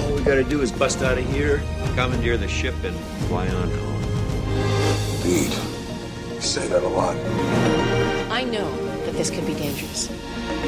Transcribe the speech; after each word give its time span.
All 0.00 0.12
we 0.12 0.22
gotta 0.22 0.44
do 0.44 0.60
is 0.60 0.70
bust 0.70 1.02
out 1.02 1.18
of 1.18 1.24
here, 1.32 1.62
commandeer 1.94 2.36
the 2.36 2.48
ship, 2.48 2.74
and 2.84 2.96
fly 3.28 3.48
on 3.48 3.70
home. 3.70 4.02
Indeed. 5.16 5.52
You 6.34 6.40
say 6.40 6.66
that 6.68 6.82
a 6.82 6.88
lot. 6.88 7.16
I 8.30 8.44
know 8.44 8.70
that 9.06 9.14
this 9.14 9.30
could 9.30 9.46
be 9.46 9.54
dangerous. 9.54 10.08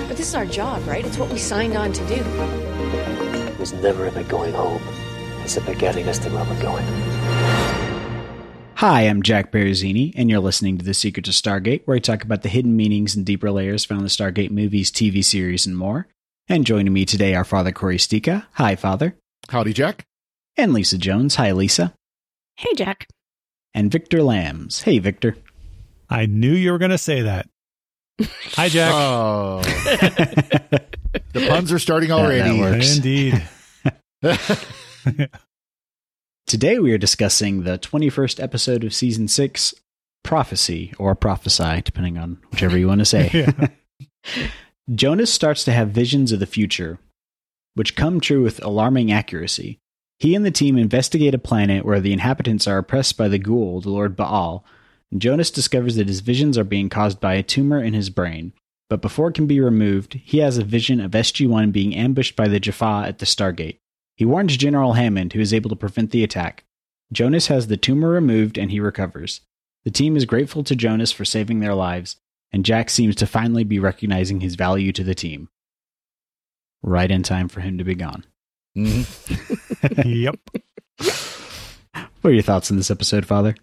But 0.08 0.16
this 0.16 0.28
is 0.28 0.34
our 0.34 0.46
job, 0.46 0.86
right? 0.86 1.04
It's 1.04 1.18
what 1.18 1.30
we 1.30 1.38
signed 1.38 1.76
on 1.76 1.92
to 1.92 2.06
do. 2.06 2.14
It 2.14 3.58
was 3.58 3.72
never 3.72 4.06
about 4.06 4.28
going 4.28 4.54
home. 4.54 4.80
It's 5.42 5.56
about 5.56 5.78
getting 5.78 6.08
us 6.08 6.18
to 6.20 6.30
where 6.30 6.44
we're 6.44 6.62
going. 6.62 6.84
Hi, 8.76 9.02
I'm 9.02 9.22
Jack 9.22 9.52
Baruzzini, 9.52 10.12
and 10.16 10.28
you're 10.28 10.40
listening 10.40 10.76
to 10.78 10.84
The 10.84 10.92
Secret 10.92 11.24
to 11.24 11.30
Stargate, 11.30 11.82
where 11.86 11.96
I 11.96 12.00
talk 12.00 12.22
about 12.22 12.42
the 12.42 12.48
hidden 12.48 12.76
meanings 12.76 13.16
and 13.16 13.24
deeper 13.24 13.50
layers 13.50 13.84
found 13.84 14.00
in 14.00 14.04
the 14.04 14.10
Stargate 14.10 14.50
movies, 14.50 14.90
TV 14.90 15.24
series, 15.24 15.66
and 15.66 15.76
more. 15.76 16.08
And 16.48 16.64
joining 16.64 16.92
me 16.92 17.04
today 17.04 17.34
are 17.34 17.42
Father 17.42 17.72
Cory 17.72 17.96
Sticha. 17.96 18.46
Hi, 18.52 18.76
Father. 18.76 19.16
Howdy, 19.48 19.72
Jack. 19.72 20.06
And 20.56 20.72
Lisa 20.72 20.96
Jones. 20.96 21.34
Hi, 21.34 21.50
Lisa. 21.50 21.92
Hey, 22.54 22.72
Jack. 22.76 23.08
And 23.74 23.90
Victor 23.90 24.22
Lams. 24.22 24.82
Hey, 24.82 25.00
Victor. 25.00 25.36
I 26.08 26.26
knew 26.26 26.52
you 26.52 26.70
were 26.70 26.78
going 26.78 26.92
to 26.92 26.98
say 26.98 27.22
that. 27.22 27.48
Hi, 28.54 28.68
Jack. 28.68 28.92
Oh. 28.94 29.60
the 31.32 31.48
puns 31.48 31.72
are 31.72 31.80
starting 31.80 32.12
already. 32.12 32.60
that 32.60 32.60
works. 32.60 32.96
Indeed. 32.96 33.42
Today 36.46 36.78
we 36.78 36.92
are 36.92 36.98
discussing 36.98 37.64
the 37.64 37.76
21st 37.76 38.40
episode 38.40 38.84
of 38.84 38.94
season 38.94 39.26
6, 39.26 39.74
Prophecy, 40.22 40.94
or 40.96 41.16
Prophesy, 41.16 41.82
depending 41.82 42.18
on 42.18 42.38
whichever 42.52 42.78
you 42.78 42.86
want 42.86 43.00
to 43.00 43.04
say. 43.04 43.30
Yeah. 43.32 44.46
Jonas 44.94 45.32
starts 45.32 45.64
to 45.64 45.72
have 45.72 45.90
visions 45.90 46.30
of 46.30 46.38
the 46.38 46.46
future, 46.46 47.00
which 47.74 47.96
come 47.96 48.20
true 48.20 48.42
with 48.42 48.64
alarming 48.64 49.10
accuracy. 49.10 49.80
He 50.20 50.34
and 50.36 50.46
the 50.46 50.52
team 50.52 50.78
investigate 50.78 51.34
a 51.34 51.38
planet 51.38 51.84
where 51.84 51.98
the 51.98 52.12
inhabitants 52.12 52.68
are 52.68 52.78
oppressed 52.78 53.16
by 53.16 53.26
the 53.26 53.38
Goa'uld, 53.38 53.82
the 53.82 53.90
Lord 53.90 54.14
Baal. 54.14 54.64
And 55.10 55.20
Jonas 55.20 55.50
discovers 55.50 55.96
that 55.96 56.06
his 56.06 56.20
visions 56.20 56.56
are 56.56 56.64
being 56.64 56.88
caused 56.88 57.20
by 57.20 57.34
a 57.34 57.42
tumor 57.42 57.82
in 57.82 57.94
his 57.94 58.10
brain. 58.10 58.52
But 58.88 59.02
before 59.02 59.28
it 59.28 59.34
can 59.34 59.48
be 59.48 59.60
removed, 59.60 60.14
he 60.24 60.38
has 60.38 60.56
a 60.56 60.64
vision 60.64 61.00
of 61.00 61.10
SG 61.10 61.48
1 61.48 61.72
being 61.72 61.94
ambushed 61.94 62.36
by 62.36 62.46
the 62.46 62.60
Jaffa 62.60 63.08
at 63.08 63.18
the 63.18 63.26
Stargate. 63.26 63.78
He 64.16 64.24
warns 64.24 64.56
General 64.56 64.92
Hammond, 64.92 65.32
who 65.32 65.40
is 65.40 65.52
able 65.52 65.68
to 65.70 65.76
prevent 65.76 66.12
the 66.12 66.22
attack. 66.22 66.62
Jonas 67.12 67.48
has 67.48 67.66
the 67.66 67.76
tumor 67.76 68.10
removed 68.10 68.56
and 68.56 68.70
he 68.70 68.78
recovers. 68.78 69.40
The 69.84 69.90
team 69.90 70.16
is 70.16 70.24
grateful 70.24 70.62
to 70.64 70.76
Jonas 70.76 71.10
for 71.10 71.24
saving 71.24 71.58
their 71.58 71.74
lives, 71.74 72.16
and 72.52 72.64
Jack 72.64 72.90
seems 72.90 73.16
to 73.16 73.26
finally 73.26 73.64
be 73.64 73.78
recognizing 73.78 74.40
his 74.40 74.54
value 74.54 74.92
to 74.92 75.04
the 75.04 75.14
team. 75.14 75.48
Right 76.82 77.10
in 77.10 77.22
time 77.22 77.48
for 77.48 77.60
him 77.60 77.78
to 77.78 77.84
be 77.84 77.94
gone. 77.94 78.24
yep. 78.74 80.38
What 80.98 82.30
are 82.30 82.32
your 82.32 82.42
thoughts 82.42 82.70
on 82.70 82.76
this 82.76 82.90
episode, 82.90 83.26
Father? 83.26 83.54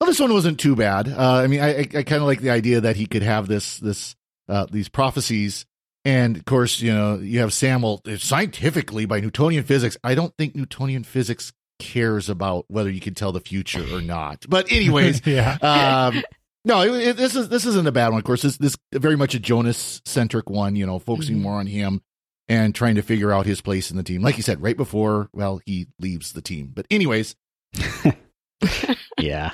Well, 0.00 0.08
this 0.08 0.20
one 0.20 0.32
wasn't 0.32 0.60
too 0.60 0.76
bad. 0.76 1.08
Uh, 1.08 1.42
I 1.44 1.46
mean, 1.46 1.60
I, 1.60 1.70
I, 1.70 1.78
I 1.80 2.02
kind 2.02 2.22
of 2.22 2.22
like 2.22 2.40
the 2.40 2.50
idea 2.50 2.82
that 2.82 2.96
he 2.96 3.06
could 3.06 3.22
have 3.22 3.48
this, 3.48 3.78
this, 3.78 4.16
uh, 4.48 4.66
these 4.70 4.88
prophecies, 4.88 5.66
and 6.04 6.36
of 6.36 6.44
course, 6.44 6.80
you 6.80 6.92
know, 6.92 7.18
you 7.18 7.40
have 7.40 7.52
Samuel 7.52 8.00
scientifically 8.16 9.04
by 9.04 9.20
Newtonian 9.20 9.64
physics. 9.64 9.96
I 10.02 10.14
don't 10.14 10.34
think 10.38 10.54
Newtonian 10.56 11.04
physics 11.04 11.52
cares 11.78 12.28
about 12.28 12.64
whether 12.68 12.90
you 12.90 13.00
can 13.00 13.14
tell 13.14 13.32
the 13.32 13.40
future 13.40 13.84
or 13.92 14.00
not. 14.00 14.46
But 14.48 14.72
anyways, 14.72 15.22
yeah. 15.26 15.58
um, 15.60 16.22
no, 16.64 16.82
it, 16.82 17.08
it, 17.08 17.16
this 17.16 17.34
is 17.36 17.48
this 17.48 17.64
isn't 17.66 17.86
a 17.86 17.92
bad 17.92 18.08
one. 18.10 18.18
Of 18.18 18.24
course, 18.24 18.42
this 18.42 18.56
this 18.58 18.76
very 18.92 19.16
much 19.16 19.34
a 19.34 19.40
Jonas 19.40 20.02
centric 20.04 20.50
one. 20.50 20.76
You 20.76 20.86
know, 20.86 20.98
focusing 20.98 21.36
Mm-hmm. 21.36 21.42
more 21.42 21.54
on 21.54 21.66
him 21.66 22.02
and 22.48 22.74
trying 22.74 22.96
to 22.96 23.02
figure 23.02 23.32
out 23.32 23.46
his 23.46 23.60
place 23.60 23.90
in 23.90 23.96
the 23.96 24.02
team. 24.02 24.22
Like 24.22 24.36
you 24.36 24.42
said, 24.42 24.62
right 24.62 24.76
before 24.76 25.28
well 25.32 25.60
he 25.66 25.86
leaves 25.98 26.32
the 26.32 26.42
team. 26.42 26.72
But 26.74 26.86
anyways, 26.90 27.34
yeah. 29.18 29.50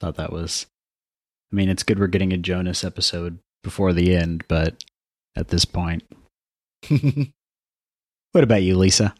Thought 0.00 0.16
that 0.16 0.32
was. 0.32 0.66
I 1.52 1.56
mean, 1.56 1.68
it's 1.68 1.82
good 1.82 1.98
we're 1.98 2.06
getting 2.06 2.32
a 2.32 2.38
Jonas 2.38 2.84
episode 2.84 3.38
before 3.62 3.92
the 3.92 4.14
end, 4.14 4.44
but 4.48 4.82
at 5.36 5.48
this 5.48 5.64
point. 5.64 6.04
what 6.88 8.44
about 8.44 8.62
you, 8.62 8.76
Lisa? 8.76 9.14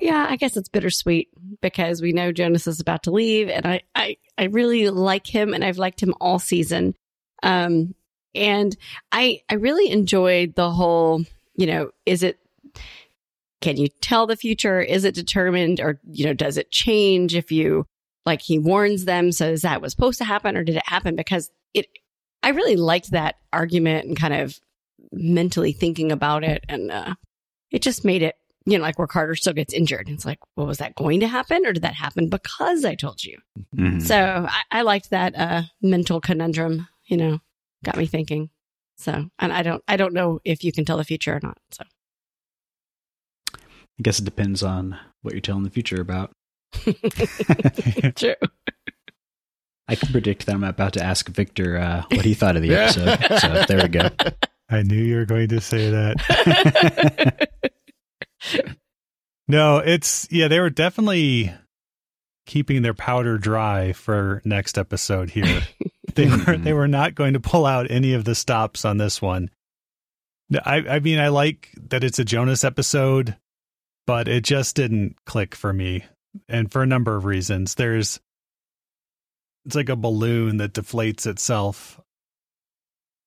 Yeah, 0.00 0.26
I 0.28 0.36
guess 0.36 0.56
it's 0.56 0.68
bittersweet 0.68 1.28
because 1.60 2.02
we 2.02 2.12
know 2.12 2.32
Jonas 2.32 2.66
is 2.66 2.80
about 2.80 3.04
to 3.04 3.10
leave, 3.10 3.48
and 3.48 3.66
I, 3.66 3.82
I, 3.94 4.16
I 4.36 4.44
really 4.44 4.90
like 4.90 5.26
him, 5.26 5.54
and 5.54 5.64
I've 5.64 5.78
liked 5.78 6.02
him 6.02 6.14
all 6.20 6.38
season. 6.38 6.94
Um, 7.42 7.94
and 8.34 8.76
I, 9.12 9.42
I 9.48 9.54
really 9.54 9.90
enjoyed 9.90 10.54
the 10.54 10.70
whole. 10.70 11.24
You 11.56 11.66
know, 11.66 11.90
is 12.04 12.22
it? 12.22 12.38
Can 13.60 13.76
you 13.76 13.88
tell 14.00 14.26
the 14.26 14.36
future? 14.36 14.80
Is 14.80 15.04
it 15.04 15.14
determined, 15.14 15.80
or 15.80 16.00
you 16.10 16.26
know, 16.26 16.34
does 16.34 16.56
it 16.58 16.70
change 16.70 17.34
if 17.34 17.52
you 17.52 17.86
like? 18.26 18.42
He 18.42 18.58
warns 18.58 19.04
them, 19.04 19.32
so 19.32 19.50
is 19.50 19.62
that 19.62 19.80
was 19.80 19.92
supposed 19.92 20.18
to 20.18 20.24
happen, 20.24 20.56
or 20.56 20.64
did 20.64 20.76
it 20.76 20.88
happen? 20.88 21.16
Because 21.16 21.50
it, 21.72 21.86
I 22.42 22.50
really 22.50 22.76
liked 22.76 23.12
that 23.12 23.36
argument 23.52 24.06
and 24.06 24.16
kind 24.18 24.34
of 24.34 24.58
mentally 25.12 25.72
thinking 25.72 26.12
about 26.12 26.44
it, 26.44 26.64
and 26.68 26.90
uh, 26.90 27.14
it 27.70 27.82
just 27.82 28.04
made 28.04 28.22
it 28.22 28.36
you 28.66 28.78
know, 28.78 28.82
like 28.82 28.98
where 28.98 29.06
Carter 29.06 29.34
still 29.34 29.52
gets 29.52 29.74
injured. 29.74 30.08
It's 30.08 30.24
like, 30.24 30.38
well, 30.56 30.66
was 30.66 30.78
that 30.78 30.94
going 30.94 31.20
to 31.20 31.28
happen 31.28 31.66
or 31.66 31.72
did 31.72 31.82
that 31.82 31.94
happen 31.94 32.28
because 32.28 32.84
I 32.84 32.94
told 32.94 33.22
you? 33.24 33.38
Mhm. 33.76 34.00
So 34.02 34.46
I, 34.48 34.62
I 34.70 34.82
liked 34.82 35.10
that 35.10 35.34
uh, 35.36 35.62
mental 35.82 36.20
conundrum, 36.20 36.88
you 37.06 37.16
know, 37.16 37.40
got 37.84 37.96
me 37.96 38.06
thinking. 38.06 38.50
So, 38.96 39.28
and 39.38 39.52
I 39.52 39.62
don't, 39.62 39.82
I 39.88 39.96
don't 39.96 40.14
know 40.14 40.40
if 40.44 40.64
you 40.64 40.72
can 40.72 40.84
tell 40.84 40.96
the 40.96 41.04
future 41.04 41.34
or 41.34 41.40
not. 41.42 41.58
So, 41.72 41.84
I 43.52 44.02
guess 44.02 44.18
it 44.18 44.24
depends 44.24 44.62
on 44.62 44.96
what 45.22 45.34
you're 45.34 45.40
telling 45.40 45.64
the 45.64 45.70
future 45.70 46.00
about. 46.00 46.32
true. 48.16 48.34
I 49.86 49.94
can 49.96 50.08
predict 50.10 50.46
that 50.46 50.54
I'm 50.54 50.64
about 50.64 50.94
to 50.94 51.02
ask 51.04 51.28
Victor 51.28 51.76
uh, 51.76 52.02
what 52.10 52.24
he 52.24 52.32
thought 52.34 52.56
of 52.56 52.62
the 52.62 52.74
episode. 52.74 53.18
so 53.40 53.64
there 53.68 53.82
we 53.82 53.88
go. 53.88 54.08
I 54.70 54.82
knew 54.82 54.96
you 55.02 55.16
were 55.16 55.26
going 55.26 55.48
to 55.48 55.60
say 55.60 55.90
that. 55.90 57.50
No, 59.46 59.78
it's 59.78 60.26
yeah, 60.30 60.48
they 60.48 60.60
were 60.60 60.70
definitely 60.70 61.52
keeping 62.46 62.82
their 62.82 62.94
powder 62.94 63.38
dry 63.38 63.92
for 63.92 64.40
next 64.44 64.78
episode 64.78 65.30
here. 65.30 65.62
they 66.14 66.26
were 66.26 66.56
hmm. 66.56 66.64
they 66.64 66.72
were 66.72 66.88
not 66.88 67.14
going 67.14 67.34
to 67.34 67.40
pull 67.40 67.66
out 67.66 67.90
any 67.90 68.14
of 68.14 68.24
the 68.24 68.34
stops 68.34 68.84
on 68.84 68.96
this 68.98 69.20
one. 69.20 69.50
I 70.64 70.76
I 70.76 71.00
mean, 71.00 71.18
I 71.18 71.28
like 71.28 71.70
that 71.88 72.04
it's 72.04 72.18
a 72.18 72.24
Jonas 72.24 72.64
episode, 72.64 73.36
but 74.06 74.28
it 74.28 74.44
just 74.44 74.76
didn't 74.76 75.16
click 75.26 75.54
for 75.54 75.72
me. 75.72 76.04
And 76.48 76.72
for 76.72 76.82
a 76.82 76.86
number 76.86 77.14
of 77.14 77.26
reasons. 77.26 77.76
There's 77.76 78.18
it's 79.64 79.76
like 79.76 79.88
a 79.88 79.96
balloon 79.96 80.56
that 80.56 80.72
deflates 80.72 81.26
itself. 81.26 82.00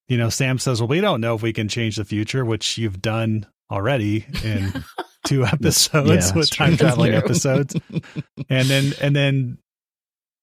You 0.08 0.18
know, 0.18 0.30
Sam 0.30 0.58
says, 0.58 0.80
"Well, 0.80 0.88
we 0.88 1.00
don't 1.00 1.20
know 1.20 1.34
if 1.34 1.42
we 1.42 1.52
can 1.52 1.68
change 1.68 1.96
the 1.96 2.04
future," 2.04 2.44
which 2.44 2.76
you've 2.76 3.00
done 3.00 3.46
already 3.70 4.26
in 4.44 4.84
two 5.26 5.44
episodes 5.44 6.30
yeah, 6.30 6.36
with 6.36 6.50
time 6.50 6.76
traveling 6.76 7.14
episodes. 7.14 7.74
and 8.48 8.68
then 8.68 8.92
and 9.00 9.14
then 9.16 9.58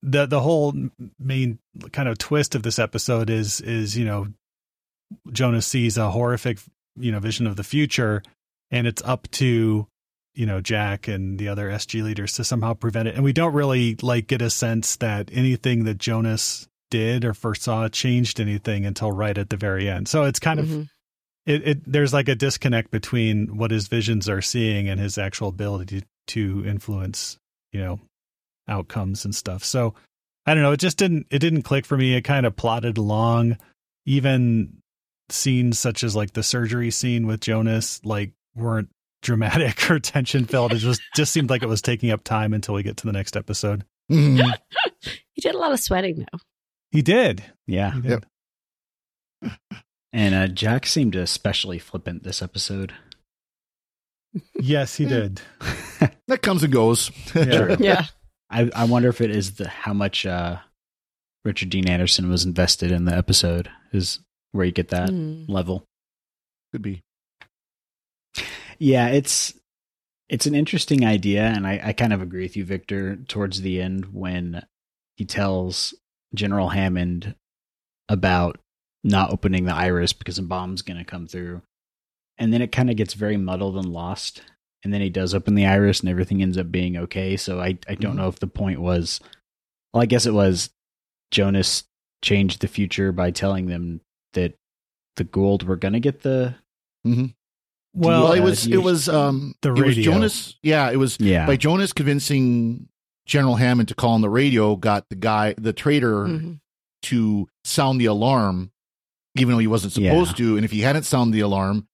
the 0.04 0.25
the 0.25 0.39
whole 0.42 0.74
main 1.19 1.60
kind 1.92 2.07
of 2.10 2.18
twist 2.18 2.56
of 2.56 2.63
this 2.63 2.80
episode 2.80 3.30
is 3.30 3.62
is, 3.62 3.98
you 3.98 4.06
know, 4.06 4.27
Jonas 5.31 5.66
sees 5.68 5.98
a 5.98 6.12
horrific, 6.12 6.60
you 6.95 7.12
know, 7.12 7.19
vision 7.19 7.48
of 7.48 7.56
the 7.56 7.63
future 7.63 8.22
and 8.72 8.88
it's 8.88 9.01
up 9.04 9.30
to 9.31 9.88
you 10.33 10.45
know 10.45 10.60
Jack 10.62 11.07
and 11.07 11.39
the 11.39 11.48
other 11.48 11.69
SG 11.69 12.04
leaders 12.04 12.33
to 12.33 12.44
somehow 12.44 12.74
prevent 12.74 13.07
it. 13.07 13.16
And 13.16 13.24
we 13.24 13.33
don't 13.33 13.54
really 13.54 13.95
like 14.01 14.28
get 14.28 14.42
a 14.42 14.50
sense 14.50 14.98
that 14.98 15.30
anything 15.31 15.86
that 15.86 15.98
Jonas 15.98 16.68
did 16.92 17.25
or 17.25 17.33
first 17.33 17.63
saw 17.63 17.88
changed 17.88 18.39
anything 18.39 18.86
until 18.86 19.12
right 19.12 19.38
at 19.38 19.50
the 19.50 19.57
very 19.57 19.89
end. 19.89 20.07
So 20.07 20.24
it's 20.24 20.39
kind 20.39 20.60
of 20.60 20.68
Mhm. 20.68 20.89
It, 21.45 21.68
it 21.68 21.92
there's 21.92 22.13
like 22.13 22.27
a 22.27 22.36
disconnect 22.36 22.92
between 22.92 23.57
what 23.57 23.71
his 23.71 23.88
visions 23.88 24.27
are 24.30 24.42
seeing 24.42 24.89
and 24.89 25.00
his 25.00 25.18
actual 25.18 25.50
ability 25.50 26.03
to 26.27 26.65
influence, 26.65 27.38
you 27.71 27.80
know, 27.81 28.00
outcomes 28.68 29.25
and 29.25 29.36
stuff. 29.36 29.63
So 29.63 29.94
I 30.45 30.53
don't 30.53 30.63
know, 30.63 30.71
it 30.71 30.80
just 30.80 30.97
didn't 30.97 31.27
it 31.30 31.39
didn't 31.39 31.63
click 31.63 31.86
for 31.86 31.97
me. 31.97 32.15
It 32.15 32.21
kind 32.21 32.45
of 32.45 32.56
plodded 32.56 32.97
along. 32.97 33.57
Even 34.06 34.77
scenes 35.30 35.80
such 35.80 36.03
as 36.03 36.15
like 36.15 36.33
the 36.33 36.44
surgery 36.44 36.92
scene 36.92 37.25
with 37.25 37.39
Jonas 37.42 38.00
like 38.06 38.31
weren't 38.56 38.89
dramatic 39.24 39.89
or 39.89 40.00
tension 40.00 40.45
filled. 40.45 40.74
It 40.74 40.77
just 40.77 41.01
just 41.15 41.31
seemed 41.33 41.50
like 41.50 41.63
it 41.63 41.69
was 41.69 41.81
taking 41.81 42.12
up 42.12 42.24
time 42.24 42.53
until 42.53 42.75
we 42.75 42.83
get 42.83 42.97
to 42.97 43.07
the 43.07 43.13
next 43.13 43.36
episode. 43.36 43.83
Mhm. 44.12 44.51
He 45.33 45.42
did 45.42 45.53
a 45.53 45.57
lot 45.57 45.74
of 45.74 45.81
sweating 45.81 46.19
though. 46.31 46.39
He 46.92 47.01
did. 47.01 47.44
Yeah. 47.68 47.92
He 47.92 48.01
did. 48.01 48.25
And 50.15 50.33
uh, 50.33 50.47
Jack 50.47 50.85
seemed 50.85 51.13
especially 51.13 51.77
flippant 51.77 52.23
this 52.23 52.41
episode. 52.41 52.94
Yes, 54.62 54.95
he 54.95 55.06
did. 55.06 55.41
that 56.27 56.41
comes 56.41 56.63
and 56.63 56.71
goes. 56.71 57.12
Yeah. 57.35 57.75
Yeah. 57.79 58.06
I, 58.50 58.69
I 58.73 58.85
wonder 58.85 59.09
if 59.09 59.19
it 59.19 59.29
is 59.29 59.56
the 59.56 59.67
how 59.67 59.91
much 59.94 60.25
uh, 60.25 60.59
Richard 61.44 61.69
Dean 61.69 61.89
Anderson 61.89 62.29
was 62.29 62.45
invested 62.45 62.91
in 62.91 63.03
the 63.03 63.13
episode 63.13 63.69
is 63.91 64.19
where 64.53 64.65
you 64.65 64.71
get 64.71 64.88
that 64.89 65.09
Hmm. 65.09 65.44
level. 65.50 65.83
Could 66.71 66.81
be. 66.81 67.01
Yeah, 68.79 69.07
it's 69.09 69.53
it's 70.29 70.45
an 70.45 70.56
interesting 70.56 71.06
idea, 71.06 71.41
and 71.44 71.68
I, 71.68 71.81
I 71.83 71.94
kind 71.94 72.13
of 72.13 72.21
agree 72.21 72.44
with 72.44 72.56
you, 72.56 72.63
Victor. 72.63 73.18
Towards 73.27 73.61
the 73.61 73.81
end, 73.81 74.13
when 74.13 74.63
he 75.18 75.25
tells 75.25 75.94
General 76.33 76.69
Hammond 76.69 77.35
about 78.07 78.59
not 79.06 79.31
opening 79.31 79.63
the 79.66 79.74
iris 79.74 80.12
because 80.13 80.38
a 80.40 80.44
bomb's 80.44 80.81
going 80.81 80.98
to 80.98 81.06
come 81.06 81.28
through, 81.28 81.62
and 82.38 82.52
then 82.52 82.62
it 82.62 82.72
kind 82.74 82.90
of 82.90 82.98
gets 82.98 83.13
very 83.13 83.38
muddled 83.38 83.78
and 83.78 83.86
lost. 83.94 84.42
And 84.84 84.94
then 84.94 85.00
he 85.02 85.10
does 85.10 85.34
open 85.34 85.56
the 85.56 85.66
iris, 85.66 86.00
and 86.02 86.10
everything 86.10 86.42
ends 86.42 86.57
up 86.57 86.72
being 86.72 86.98
okay. 86.98 87.38
So 87.38 87.60
I 87.62 87.78
I 87.88 87.96
don't 87.96 88.13
Mhm. 88.13 88.18
know 88.18 88.28
if 88.28 88.40
the 88.40 88.48
point 88.48 88.81
was, 88.81 89.19
well, 89.94 90.04
I 90.04 90.06
guess 90.07 90.25
it 90.25 90.34
was 90.34 90.69
Jonas 91.31 91.84
changed 92.24 92.62
the 92.62 92.68
future 92.68 93.12
by 93.12 93.31
telling 93.31 93.68
them 93.68 94.02
that 94.34 94.56
the 95.16 95.24
Goa'uld 95.25 95.63
were 95.63 95.75
going 95.78 95.94
to 95.94 96.00
get 96.00 96.22
the 96.22 96.56
Mhm. 97.07 97.34
Well, 97.94 98.24
Well, 98.25 98.34
it 98.34 98.42
was 98.42 98.68
it 98.68 98.78
was 98.84 99.07
um 99.07 99.56
The 99.62 99.69
it 99.69 99.86
was 99.86 99.98
radio. 99.98 100.12
Jonas. 100.12 100.56
Yeah, 100.63 100.92
it 100.92 100.98
was 100.98 101.18
yeah 101.19 101.46
by 101.48 101.56
Jonas 101.57 101.94
convincing 101.94 102.90
General 103.25 103.56
Hammond 103.56 103.88
to 103.90 103.96
call 103.96 104.12
on 104.13 104.22
the 104.22 104.30
radio. 104.30 104.75
Got 104.75 105.10
the 105.10 105.16
guy, 105.16 105.54
the 105.57 105.74
traitor, 105.74 106.25
Mhm. 106.25 106.60
to 107.04 107.48
sound 107.63 108.00
the 108.02 108.06
alarm, 108.06 108.72
even 109.35 109.53
though 109.53 109.59
he 109.59 109.67
wasn't 109.67 109.93
supposed 109.93 110.39
Yeah. 110.39 110.45
to. 110.45 110.55
And 110.57 110.65
if 110.65 110.71
he 110.71 110.81
hadn't 110.81 111.03
sounded 111.03 111.33
the 111.35 111.41
alarm, 111.41 111.87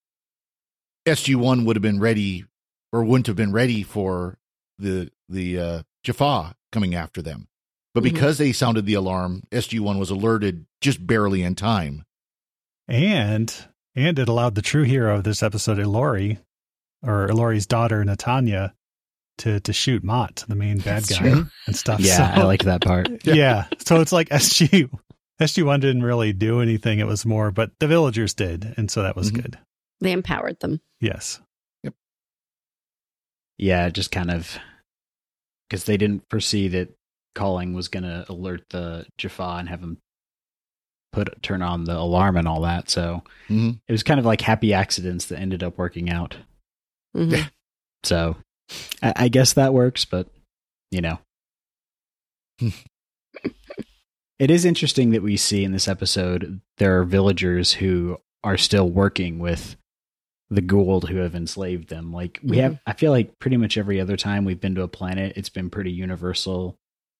SG 1.08 1.36
One 1.36 1.66
would 1.66 1.76
have 1.76 1.82
been 1.82 2.00
ready, 2.00 2.46
or 2.92 3.04
wouldn't 3.04 3.28
have 3.28 3.36
been 3.36 3.52
ready 3.52 3.84
for 3.84 4.38
the 4.78 5.12
the 5.30 5.60
uh, 5.60 5.84
Jaffa 6.04 6.56
coming 6.72 6.94
after 6.96 7.22
them. 7.22 7.48
But 7.94 8.02
Mhm. 8.04 8.14
because 8.14 8.38
they 8.38 8.52
sounded 8.52 8.86
the 8.86 8.94
alarm, 8.94 9.44
SG 9.52 9.80
One 9.80 9.98
was 10.00 10.10
alerted 10.10 10.66
just 10.82 11.06
barely 11.06 11.44
in 11.44 11.56
time. 11.56 12.06
and 12.88 13.54
and 13.96 14.18
it 14.20 14.30
allowed 14.30 14.56
the 14.56 14.62
true 14.62 14.84
hero 14.84 15.18
of 15.18 15.24
this 15.24 15.44
episode, 15.44 15.78
Ilori, 15.78 16.38
or 17.04 17.28
Ilori's 17.28 17.68
daughter, 17.68 18.04
Natanya, 18.04 18.72
to 19.40 19.60
to 19.62 19.74
shoot 19.74 20.04
Mot, 20.04 20.44
the 20.48 20.56
main 20.56 20.78
bad 20.78 21.04
That's 21.04 21.10
guy, 21.10 21.30
true. 21.32 21.48
and 21.68 21.76
stuff. 21.76 22.00
yeah 22.00 22.18
So- 22.36 22.42
I 22.42 22.44
like 22.46 22.64
that 22.64 22.82
part. 22.82 23.10
yeah. 23.26 23.66
So 23.80 24.02
it's 24.02 24.12
like 24.12 24.30
SG 24.30 24.90
SG 25.42 25.64
One 25.64 25.80
didn't 25.80 26.04
really 26.04 26.32
do 26.34 26.62
anything. 26.62 27.00
It 27.00 27.08
was 27.08 27.26
more, 27.26 27.52
but 27.52 27.72
the 27.80 27.88
villagers 27.88 28.34
did, 28.34 28.74
and 28.78 28.90
so 28.92 29.02
that 29.04 29.16
was 29.16 29.32
Mhm. 29.32 29.42
good. 29.42 29.60
They 30.00 30.12
empowered 30.12 30.60
them. 30.60 30.82
Yes. 31.00 31.40
Yep. 31.84 31.94
yeah, 33.58 33.90
just 33.90 34.12
kind 34.12 34.32
of 34.32 34.58
because 35.70 35.86
they 35.86 35.98
didn't 35.98 36.24
foresee 36.30 36.68
that 36.70 36.90
calling 37.36 37.74
was 37.74 37.88
going 37.88 38.04
to 38.04 38.26
alert 38.30 38.64
the 38.72 39.06
Jaffa 39.18 39.58
and 39.60 39.70
have 39.70 39.82
him 39.82 39.98
put 41.14 41.42
turn 41.44 41.62
on 41.62 41.84
the 41.86 41.98
alarm 41.98 42.38
and 42.38 42.48
all 42.48 42.62
that. 42.62 42.90
So 42.90 43.24
Mhm. 43.48 43.80
it 43.88 43.92
was 43.92 44.04
kind 44.04 44.20
of 44.20 44.26
like 44.26 44.42
happy 44.42 44.74
accidents 44.74 45.26
that 45.26 45.40
ended 45.40 45.64
up 45.64 45.78
working 45.78 46.10
out. 46.10 46.38
Mhm. 47.16 47.32
Yeah. 47.32 47.50
So 48.04 48.38
I, 49.02 49.14
I 49.16 49.28
guess 49.30 49.54
that 49.54 49.74
works, 49.74 50.06
but 50.06 50.28
you 50.92 51.02
know. 51.02 51.20
It 54.42 54.50
is 54.50 54.66
interesting 54.66 55.12
that 55.12 55.22
we 55.22 55.38
see 55.38 55.64
in 55.64 55.72
this 55.72 55.88
episode 55.88 56.62
there 56.80 57.00
are 57.00 57.04
villagers 57.04 57.74
who 57.74 58.18
are 58.44 58.58
still 58.58 58.90
working 58.90 59.38
with 59.38 59.76
the 60.50 60.64
Goa'uld 60.64 61.10
who 61.10 61.18
have 61.18 61.36
enslaved 61.36 61.90
them. 61.90 62.12
Like 62.12 62.40
we 62.42 62.58
have 62.58 62.80
I 62.88 62.94
feel 62.94 63.12
like 63.12 63.38
pretty 63.38 63.58
much 63.58 63.78
every 63.78 64.02
other 64.02 64.18
time 64.18 64.44
we've 64.44 64.60
been 64.60 64.74
to 64.76 64.82
a 64.82 64.88
planet, 64.88 65.34
it's 65.36 65.50
been 65.50 65.70
pretty 65.70 65.92
universal. 65.92 66.76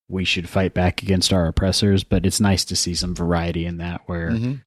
We 0.08 0.24
should 0.24 0.48
fight 0.48 0.74
back 0.74 1.00
against 1.04 1.32
our 1.32 1.46
oppressors, 1.46 2.02
but 2.02 2.26
it's 2.26 2.40
nice 2.40 2.64
to 2.64 2.74
see 2.74 2.94
some 2.96 3.14
variety 3.14 3.66
in 3.66 3.76
that 3.78 4.00
where 4.06 4.32
Mhm. 4.32 4.62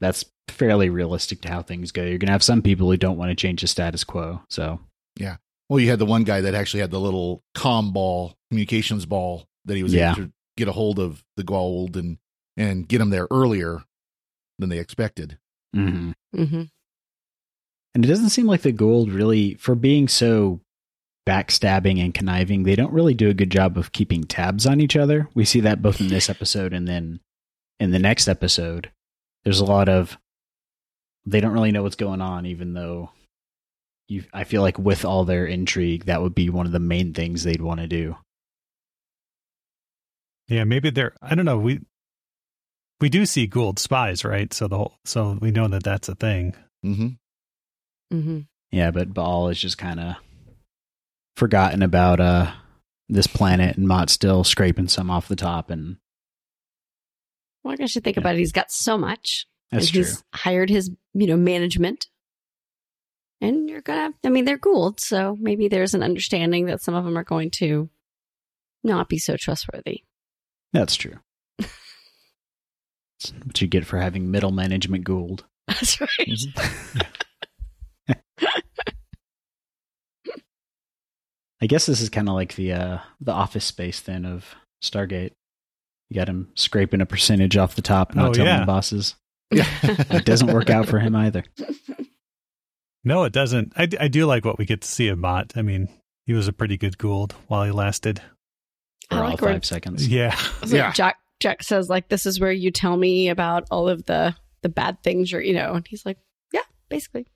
that's 0.00 0.24
fairly 0.48 0.90
realistic 0.90 1.40
to 1.42 1.48
how 1.52 1.62
things 1.62 1.92
go. 1.92 2.02
You're 2.02 2.18
going 2.18 2.26
to 2.26 2.32
have 2.32 2.42
some 2.42 2.62
people 2.62 2.90
who 2.90 2.96
don't 2.96 3.16
want 3.16 3.30
to 3.30 3.36
change 3.36 3.60
the 3.60 3.68
status 3.68 4.02
quo. 4.02 4.42
So, 4.50 4.80
yeah. 5.16 5.36
Well, 5.68 5.78
you 5.78 5.88
had 5.88 6.00
the 6.00 6.04
one 6.04 6.24
guy 6.24 6.40
that 6.40 6.54
actually 6.56 6.80
had 6.80 6.90
the 6.90 7.00
little 7.00 7.44
com 7.54 7.92
ball, 7.92 8.34
communications 8.50 9.06
ball 9.06 9.46
that 9.66 9.76
he 9.76 9.84
was 9.84 9.94
Yeah. 9.94 10.12
able 10.16 10.24
to 10.26 10.32
get 10.56 10.68
a 10.68 10.72
hold 10.72 10.98
of 10.98 11.24
the 11.36 11.44
Goa'uld 11.44 11.96
and 11.96 12.18
and 12.56 12.88
get 12.88 12.98
them 12.98 13.10
there 13.10 13.28
earlier 13.30 13.84
than 14.58 14.68
they 14.68 14.78
expected. 14.78 15.38
mhm. 15.74 16.14
hmm 16.34 16.62
and 17.94 18.04
it 18.04 18.08
doesn't 18.08 18.30
seem 18.30 18.46
like 18.46 18.62
the 18.62 18.72
Goa'uld 18.72 19.12
really, 19.12 19.54
for 19.54 19.74
being 19.74 20.06
so 20.06 20.60
backstabbing 21.26 22.02
and 22.02 22.14
conniving, 22.14 22.62
they 22.62 22.76
don't 22.76 22.92
really 22.92 23.14
do 23.14 23.28
a 23.28 23.34
good 23.34 23.50
job 23.50 23.76
of 23.76 23.92
keeping 23.92 24.24
tabs 24.24 24.66
on 24.66 24.80
each 24.80 24.96
other. 24.96 25.28
We 25.34 25.44
see 25.44 25.60
that 25.60 25.82
both 25.82 26.00
in 26.00 26.08
this 26.08 26.30
episode 26.30 26.72
and 26.72 26.86
then 26.86 27.20
in 27.78 27.90
the 27.90 27.98
next 27.98 28.28
episode. 28.28 28.90
There's 29.44 29.60
a 29.60 29.64
lot 29.64 29.88
of 29.88 30.18
they 31.26 31.40
don't 31.40 31.52
really 31.52 31.72
know 31.72 31.82
what's 31.82 31.96
going 31.96 32.20
on, 32.20 32.46
even 32.46 32.74
though 32.74 33.10
you. 34.08 34.24
I 34.32 34.44
feel 34.44 34.62
like 34.62 34.78
with 34.78 35.04
all 35.04 35.24
their 35.24 35.46
intrigue, 35.46 36.04
that 36.04 36.22
would 36.22 36.34
be 36.34 36.48
one 36.50 36.66
of 36.66 36.72
the 36.72 36.78
main 36.78 37.12
things 37.12 37.42
they'd 37.42 37.62
want 37.62 37.80
to 37.80 37.86
do. 37.86 38.16
Yeah, 40.50 40.64
maybe 40.64 40.90
they're. 40.90 41.14
I 41.22 41.34
don't 41.34 41.44
know. 41.46 41.58
We 41.58 41.80
we 43.00 43.08
do 43.08 43.24
see 43.24 43.48
Goa'uld 43.48 43.78
spies, 43.78 44.24
right? 44.24 44.52
So 44.52 44.68
the 44.68 44.76
whole, 44.76 44.98
so 45.06 45.38
we 45.40 45.50
know 45.52 45.68
that 45.68 45.84
that's 45.84 46.08
a 46.08 46.14
thing. 46.14 46.54
Mm-hmm. 46.84 47.08
hmm 48.18 48.38
Yeah, 48.72 48.90
but 48.90 49.14
Baal 49.14 49.48
is 49.48 49.58
just 49.60 49.78
kind 49.78 50.00
of 50.00 50.16
forgotten 51.36 51.82
about 51.82 52.20
uh 52.20 52.52
this 53.08 53.26
planet, 53.26 53.76
and 53.76 53.88
Mot's 53.88 54.12
still 54.12 54.44
scraping 54.44 54.88
some 54.88 55.10
off 55.10 55.28
the 55.28 55.36
top, 55.36 55.70
and 55.70 55.96
Well, 57.64 57.72
I 57.72 57.76
guess 57.76 57.94
you 57.94 58.00
think 58.00 58.16
Yeah. 58.16 58.20
about 58.22 58.34
it. 58.34 58.38
He's 58.38 58.52
got 58.52 58.70
so 58.70 58.98
much. 58.98 59.46
that's 59.70 59.86
and 59.86 59.92
true. 59.94 60.02
he's 60.02 60.24
hired 60.34 60.68
his, 60.68 60.90
you 61.14 61.26
know, 61.28 61.36
management. 61.36 62.08
And 63.40 63.70
you're 63.70 63.80
gonna, 63.80 64.12
I 64.24 64.28
mean, 64.28 64.44
they're 64.44 64.58
Goa'uld, 64.58 65.00
so 65.00 65.36
maybe 65.40 65.68
there's 65.68 65.94
an 65.94 66.02
understanding 66.02 66.66
that 66.66 66.82
some 66.82 66.94
of 66.94 67.04
them 67.04 67.16
are 67.16 67.24
going 67.24 67.50
to 67.52 67.88
not 68.84 69.08
be 69.08 69.18
so 69.18 69.36
trustworthy. 69.36 70.02
That's 70.72 70.94
true. 70.96 71.16
That's 71.58 73.32
what 73.44 73.60
you 73.60 73.66
get 73.68 73.84
for 73.84 73.98
having 73.98 74.30
middle 74.30 74.52
management 74.52 75.04
Goa'uld. 75.04 75.42
That's 75.68 76.00
right. 76.00 76.08
Mm-hmm. 76.20 78.14
I 81.62 81.66
guess 81.66 81.86
this 81.86 82.00
is 82.00 82.08
kind 82.08 82.28
of 82.28 82.34
like 82.34 82.54
the 82.54 82.72
uh, 82.72 82.98
the 83.20 83.32
office 83.32 83.64
space 83.64 84.00
then 84.00 84.24
of 84.24 84.54
Stargate. 84.82 85.32
You 86.08 86.14
got 86.16 86.28
him 86.28 86.48
scraping 86.54 87.00
a 87.02 87.06
percentage 87.06 87.56
off 87.56 87.74
the 87.74 87.82
top, 87.82 88.14
not 88.14 88.30
Oh, 88.30 88.32
telling 88.32 88.50
yeah. 88.50 88.60
the 88.60 88.66
bosses. 88.66 89.14
Yeah. 89.52 89.66
It 89.82 90.24
doesn't 90.24 90.52
work 90.52 90.70
out 90.70 90.86
for 90.86 91.00
him 91.00 91.16
either. 91.16 91.42
No, 93.02 93.24
it 93.24 93.32
doesn't. 93.32 93.72
I, 93.76 93.88
I 93.98 94.06
do 94.06 94.24
like 94.26 94.44
what 94.44 94.58
we 94.58 94.64
get 94.64 94.82
to 94.82 94.88
see 94.88 95.08
of 95.08 95.18
Mot. 95.18 95.54
I 95.56 95.62
mean, 95.62 95.88
he 96.24 96.34
was 96.34 96.46
a 96.46 96.52
pretty 96.52 96.76
good 96.76 96.98
Goa'uld 96.98 97.32
while 97.48 97.64
he 97.64 97.72
lasted. 97.72 98.22
I 99.10 99.16
For 99.16 99.22
all 99.24 99.30
like 99.30 99.40
where- 99.40 99.52
five 99.54 99.64
seconds. 99.64 100.06
Yeah. 100.08 100.34
So 100.64 100.76
Yeah. 100.76 100.92
Jack 100.92 101.16
Jack 101.40 101.62
says 101.62 101.88
like 101.88 102.08
this 102.08 102.26
is 102.26 102.38
where 102.40 102.52
you 102.52 102.70
tell 102.70 102.96
me 102.96 103.28
about 103.28 103.66
all 103.70 103.88
of 103.88 104.04
the 104.06 104.34
the 104.62 104.68
bad 104.68 105.02
things 105.02 105.32
you're 105.32 105.40
you 105.40 105.54
know 105.54 105.72
and 105.72 105.86
he's 105.88 106.04
like 106.04 106.18
yeah 106.52 106.60
basically 106.90 107.26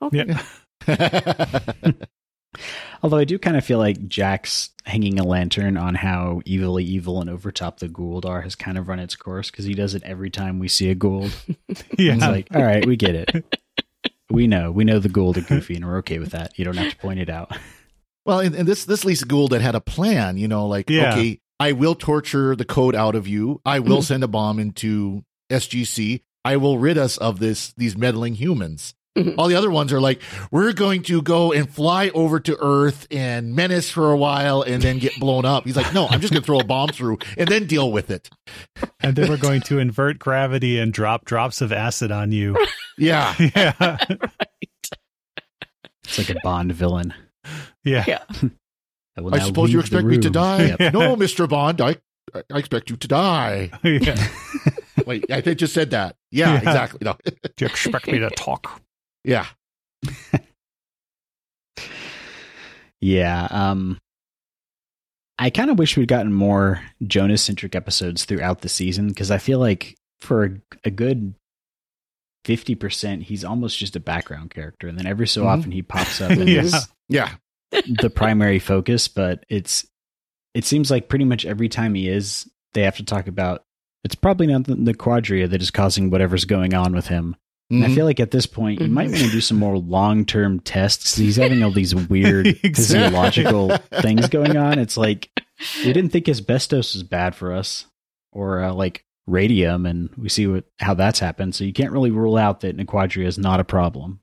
okay 0.00 0.24
Yeah. 0.28 0.42
Although 3.02 3.18
I 3.18 3.24
do 3.24 3.38
kind 3.38 3.56
of 3.56 3.64
feel 3.64 3.78
like 3.78 4.08
Jack's 4.08 4.70
hanging 4.84 5.20
a 5.20 5.24
lantern 5.24 5.76
on 5.76 5.94
how 5.94 6.40
evilly 6.48 6.82
evil 6.84 7.20
and 7.20 7.28
overtop 7.30 7.78
the 7.78 7.88
Goa'uld 7.88 8.24
are 8.24 8.40
has 8.40 8.56
kind 8.56 8.76
of 8.78 8.88
run 8.88 8.98
its 8.98 9.14
course 9.14 9.50
because 9.50 9.64
he 9.66 9.74
does 9.74 9.94
it 9.94 10.02
every 10.02 10.30
time 10.30 10.58
we 10.58 10.66
see 10.66 10.90
a 10.90 10.94
Goa'uld. 10.96 11.32
Yeah. 11.98 12.14
It's 12.14 12.22
like, 12.22 12.48
all 12.54 12.62
right, 12.62 12.84
we 12.86 12.96
get 12.96 13.14
it. 13.14 13.44
We 14.30 14.46
know. 14.46 14.72
We 14.72 14.84
know 14.84 14.98
the 14.98 15.08
Goa'uld 15.08 15.36
are 15.36 15.40
goofy 15.42 15.74
and 15.76 15.86
we're 15.86 15.98
okay 15.98 16.18
with 16.18 16.30
that. 16.32 16.58
You 16.58 16.64
don't 16.64 16.76
have 16.76 16.90
to 16.90 16.96
point 16.96 17.20
it 17.20 17.28
out. 17.30 17.56
Well, 18.28 18.40
and, 18.40 18.54
and 18.54 18.68
this 18.68 18.84
this 18.84 19.04
Lisa 19.04 19.24
Goa'uld 19.26 19.50
that 19.50 19.62
had 19.62 19.74
a 19.74 19.80
plan, 19.80 20.36
you 20.36 20.46
know, 20.48 20.66
like 20.68 20.88
Yeah. 20.90 21.14
okay, 21.14 21.40
I 21.58 21.72
will 21.72 21.94
torture 21.96 22.54
the 22.54 22.64
code 22.66 22.94
out 22.94 23.14
of 23.16 23.26
you. 23.26 23.60
I 23.64 23.80
will 23.80 24.02
send 24.02 24.22
a 24.22 24.28
bomb 24.28 24.58
into 24.60 25.24
SGC. 25.50 26.20
I 26.44 26.58
will 26.58 26.78
rid 26.78 26.98
us 26.98 27.16
of 27.16 27.38
this 27.40 27.72
these 27.78 27.96
meddling 27.96 28.34
humans. 28.34 28.94
Mhm. 29.16 29.34
All 29.38 29.48
the 29.48 29.56
other 29.56 29.70
ones 29.70 29.92
are 29.92 30.00
like, 30.00 30.20
we're 30.52 30.72
going 30.74 31.02
to 31.04 31.22
go 31.22 31.52
and 31.52 31.68
fly 31.68 32.10
over 32.10 32.38
to 32.38 32.56
Earth 32.60 33.06
and 33.10 33.52
menace 33.56 33.90
for 33.90 34.12
a 34.12 34.16
while 34.16 34.62
and 34.62 34.80
then 34.82 34.98
get 34.98 35.18
blown 35.18 35.44
up. 35.44 35.64
He's 35.64 35.74
like, 35.74 35.92
no, 35.92 36.06
I'm 36.06 36.20
just 36.20 36.32
going 36.32 36.42
to 36.42 36.46
throw 36.46 36.60
a 36.60 36.64
bomb 36.64 36.90
through 36.90 37.18
and 37.36 37.48
then 37.48 37.66
deal 37.66 37.90
with 37.90 38.10
it. 38.10 38.28
and 39.00 39.16
then 39.16 39.28
we're 39.28 39.36
going 39.38 39.62
to 39.62 39.78
invert 39.80 40.18
gravity 40.20 40.78
and 40.78 40.92
drop 40.92 41.24
drops 41.24 41.60
of 41.62 41.72
acid 41.72 42.12
on 42.12 42.30
you. 42.30 42.56
Yeah. 42.98 43.34
Yeah. 43.56 43.96
It's 46.04 46.16
like 46.18 46.30
a 46.30 46.40
Bond 46.42 46.72
villain. 46.72 47.12
Yeah. 47.84 48.04
Yeah. 48.06 48.24
I, 49.18 49.22
I 49.32 49.38
suppose 49.40 49.72
you 49.72 49.80
expect 49.80 50.06
me 50.06 50.18
to 50.18 50.30
die? 50.30 50.76
Yep. 50.78 50.92
No, 50.94 51.16
Mr. 51.16 51.48
Bond, 51.48 51.80
I 51.80 51.96
I 52.34 52.58
expect 52.58 52.90
you 52.90 52.96
to 52.96 53.08
die. 53.08 53.70
yeah. 53.84 54.28
Wait, 55.06 55.24
I 55.30 55.40
think 55.40 55.58
just 55.58 55.72
said 55.74 55.90
that. 55.90 56.14
Yeah, 56.30 56.52
Yeah. 56.52 56.58
exactly. 56.58 56.98
No. 57.02 57.16
Do 57.24 57.64
you 57.64 57.66
expect 57.66 58.06
me 58.06 58.18
to 58.18 58.30
talk? 58.30 58.80
yeah. 59.24 59.46
Yeah. 63.00 63.46
Um, 63.50 63.98
I 65.38 65.50
kind 65.50 65.70
of 65.70 65.78
wish 65.78 65.96
we'd 65.96 66.08
gotten 66.08 66.32
more 66.32 66.82
Jonas 67.06 67.42
centric 67.42 67.74
episodes 67.76 68.24
throughout 68.24 68.60
the 68.62 68.68
season 68.68 69.08
because 69.08 69.30
I 69.30 69.38
feel 69.38 69.58
like 69.60 69.94
for 70.20 70.44
a, 70.44 70.50
a 70.84 70.90
good 70.90 71.34
50%, 72.44 73.22
he's 73.22 73.44
almost 73.44 73.78
just 73.78 73.94
a 73.94 74.00
background 74.00 74.50
character. 74.50 74.88
And 74.88 74.98
then 74.98 75.06
every 75.06 75.28
so 75.28 75.44
Mhm. 75.44 75.46
often 75.46 75.70
he 75.70 75.82
pops 75.82 76.20
up 76.20 76.32
and 76.32 76.48
Yeah. 76.48 76.62
is 76.62 76.88
Yeah. 77.08 77.34
The 77.70 78.10
primary 78.10 78.58
focus. 78.58 79.08
But 79.08 79.44
it's, 79.48 79.86
it 80.54 80.64
seems 80.64 80.90
like 80.90 81.08
pretty 81.08 81.24
much 81.24 81.44
every 81.44 81.68
time 81.68 81.94
he 81.94 82.08
is, 82.08 82.50
they 82.74 82.82
have 82.82 82.96
to 82.96 83.04
talk 83.04 83.26
about 83.28 83.64
it's 84.04 84.14
probably 84.14 84.46
not 84.46 84.64
the, 84.64 84.74
the 84.76 84.94
quadria 84.94 85.48
that 85.48 85.60
is 85.60 85.70
causing 85.70 86.08
whatever's 86.10 86.44
going 86.44 86.72
on 86.74 86.94
with 86.94 87.08
him. 87.08 87.36
And 87.70 87.84
I 87.84 87.94
feel 87.94 88.06
like 88.06 88.18
at 88.18 88.30
this 88.30 88.46
point, 88.46 88.80
you 88.80 88.88
might 88.88 89.10
want 89.10 89.20
to 89.20 89.30
do 89.30 89.42
some 89.42 89.58
more 89.58 89.76
long 89.76 90.24
term 90.24 90.58
tests. 90.60 91.16
He's 91.16 91.36
having 91.36 91.62
all 91.62 91.70
these 91.70 91.94
weird 91.94 92.46
Exactly. 92.62 92.72
physiological 92.72 93.76
things 94.00 94.26
going 94.28 94.56
on. 94.56 94.78
It's 94.78 94.96
like 94.96 95.28
we 95.84 95.92
didn't 95.92 96.08
think 96.08 96.30
asbestos 96.30 96.94
was 96.94 97.02
bad 97.02 97.34
for 97.34 97.52
us, 97.52 97.84
or 98.32 98.62
uh, 98.62 98.72
like 98.72 99.04
radium, 99.26 99.84
and 99.84 100.08
we 100.16 100.30
see 100.30 100.46
what 100.46 100.64
how 100.78 100.94
that's 100.94 101.18
happened. 101.18 101.54
So 101.54 101.64
you 101.64 101.74
can't 101.74 101.92
really 101.92 102.10
rule 102.10 102.38
out 102.38 102.60
that 102.60 102.74
Naquadria 102.78 103.26
is 103.26 103.36
not 103.36 103.60
a 103.60 103.64
problem. 103.64 104.20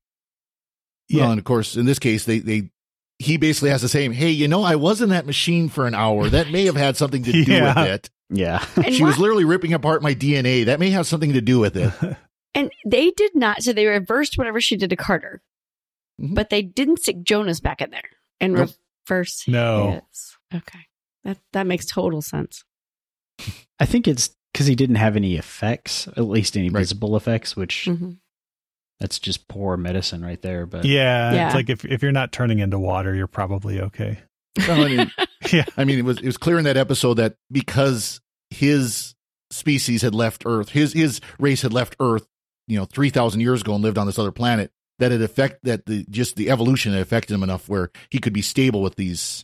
Well, 1.13 1.29
and 1.29 1.37
of 1.37 1.45
course, 1.45 1.75
in 1.77 1.85
this 1.85 1.99
case, 1.99 2.25
they 2.25 2.39
they 2.39 2.71
he 3.19 3.37
basically 3.37 3.69
has 3.69 3.81
the 3.81 3.89
same. 3.89 4.11
Hey, 4.11 4.29
you 4.29 4.47
know, 4.47 4.63
I 4.63 4.75
was 4.75 5.01
in 5.01 5.09
that 5.09 5.25
machine 5.25 5.69
for 5.69 5.87
an 5.87 5.95
hour. 5.95 6.29
That 6.29 6.51
may 6.51 6.65
have 6.65 6.75
had 6.75 6.97
something 6.97 7.23
to 7.23 7.31
do 7.31 7.43
Yeah. 7.51 7.73
with 7.81 7.87
it. 7.89 8.09
Yeah, 8.29 8.65
And 8.83 8.93
she 8.93 9.03
was 9.03 9.19
literally 9.19 9.45
ripping 9.45 9.73
apart 9.73 10.01
my 10.01 10.15
DNA. 10.15 10.65
That 10.65 10.79
may 10.79 10.89
have 10.89 11.05
something 11.07 11.33
to 11.33 11.41
do 11.41 11.59
with 11.59 11.75
it. 11.77 11.93
And 12.57 12.71
they 12.85 13.11
did 13.11 13.35
not. 13.35 13.63
So 13.63 13.73
they 13.73 13.85
reversed 13.85 14.37
whatever 14.37 14.61
she 14.61 14.77
did 14.77 14.89
to 14.91 14.95
Carter, 14.95 15.41
Mhm. 16.21 16.33
but 16.35 16.49
they 16.49 16.61
didn't 16.61 17.01
stick 17.01 17.21
Jonas 17.21 17.59
back 17.59 17.81
in 17.81 17.89
there 17.91 18.09
and 18.39 18.53
Nope. 18.53 18.69
reverse. 19.09 19.45
No. 19.45 20.01
his. 20.09 20.37
Okay, 20.61 20.79
that 21.25 21.37
that 21.51 21.67
makes 21.67 21.85
total 21.85 22.21
sense. 22.21 22.63
I 23.79 23.85
think 23.85 24.07
it's 24.07 24.33
because 24.53 24.67
he 24.67 24.75
didn't 24.75 24.95
have 24.95 25.17
any 25.17 25.35
effects, 25.35 26.07
at 26.15 26.21
least 26.29 26.55
any 26.55 26.69
Right. 26.69 26.79
visible 26.79 27.17
effects, 27.17 27.57
which 27.57 27.85
hmm 27.91 28.11
that's 28.99 29.19
just 29.19 29.47
poor 29.47 29.75
medicine 29.77 30.23
right 30.23 30.41
there. 30.41 30.65
But 30.65 30.85
Yeah, 30.85 31.33
Yeah. 31.33 31.45
It's 31.47 31.55
like 31.55 31.69
if, 31.69 31.83
if 31.85 32.01
you're 32.01 32.11
not 32.11 32.31
turning 32.31 32.59
into 32.59 32.79
water, 32.79 33.13
you're 33.13 33.27
probably 33.27 33.81
okay. 33.81 34.19
Well, 34.67 34.83
I 34.85 34.87
mean, 34.87 35.11
Yeah. 35.51 35.65
I 35.77 35.83
mean, 35.83 35.99
it 35.99 36.05
was 36.05 36.17
it 36.19 36.25
was 36.25 36.37
clear 36.37 36.57
in 36.57 36.63
that 36.65 36.77
episode 36.77 37.15
that 37.15 37.35
because 37.51 38.21
his 38.49 39.15
species 39.51 40.01
had 40.01 40.15
left 40.15 40.43
Earth, 40.45 40.69
his 40.69 40.93
his 40.93 41.21
race 41.39 41.61
had 41.61 41.73
left 41.73 41.95
Earth, 41.99 42.25
you 42.67 42.77
know, 42.77 42.85
three 42.85 43.09
thousand 43.09 43.41
years 43.41 43.61
ago 43.61 43.73
and 43.75 43.83
lived 43.83 43.97
on 43.97 44.07
this 44.07 44.17
other 44.19 44.31
planet. 44.31 44.71
That 44.99 45.11
it 45.11 45.21
affect 45.21 45.59
that 45.63 45.85
the 45.85 46.05
just 46.09 46.37
the 46.37 46.49
evolution 46.49 46.93
had 46.93 47.01
affected 47.01 47.33
him 47.33 47.43
enough 47.43 47.67
where 47.67 47.91
he 48.09 48.19
could 48.19 48.31
be 48.31 48.41
stable 48.41 48.81
with 48.81 48.95
these 48.95 49.43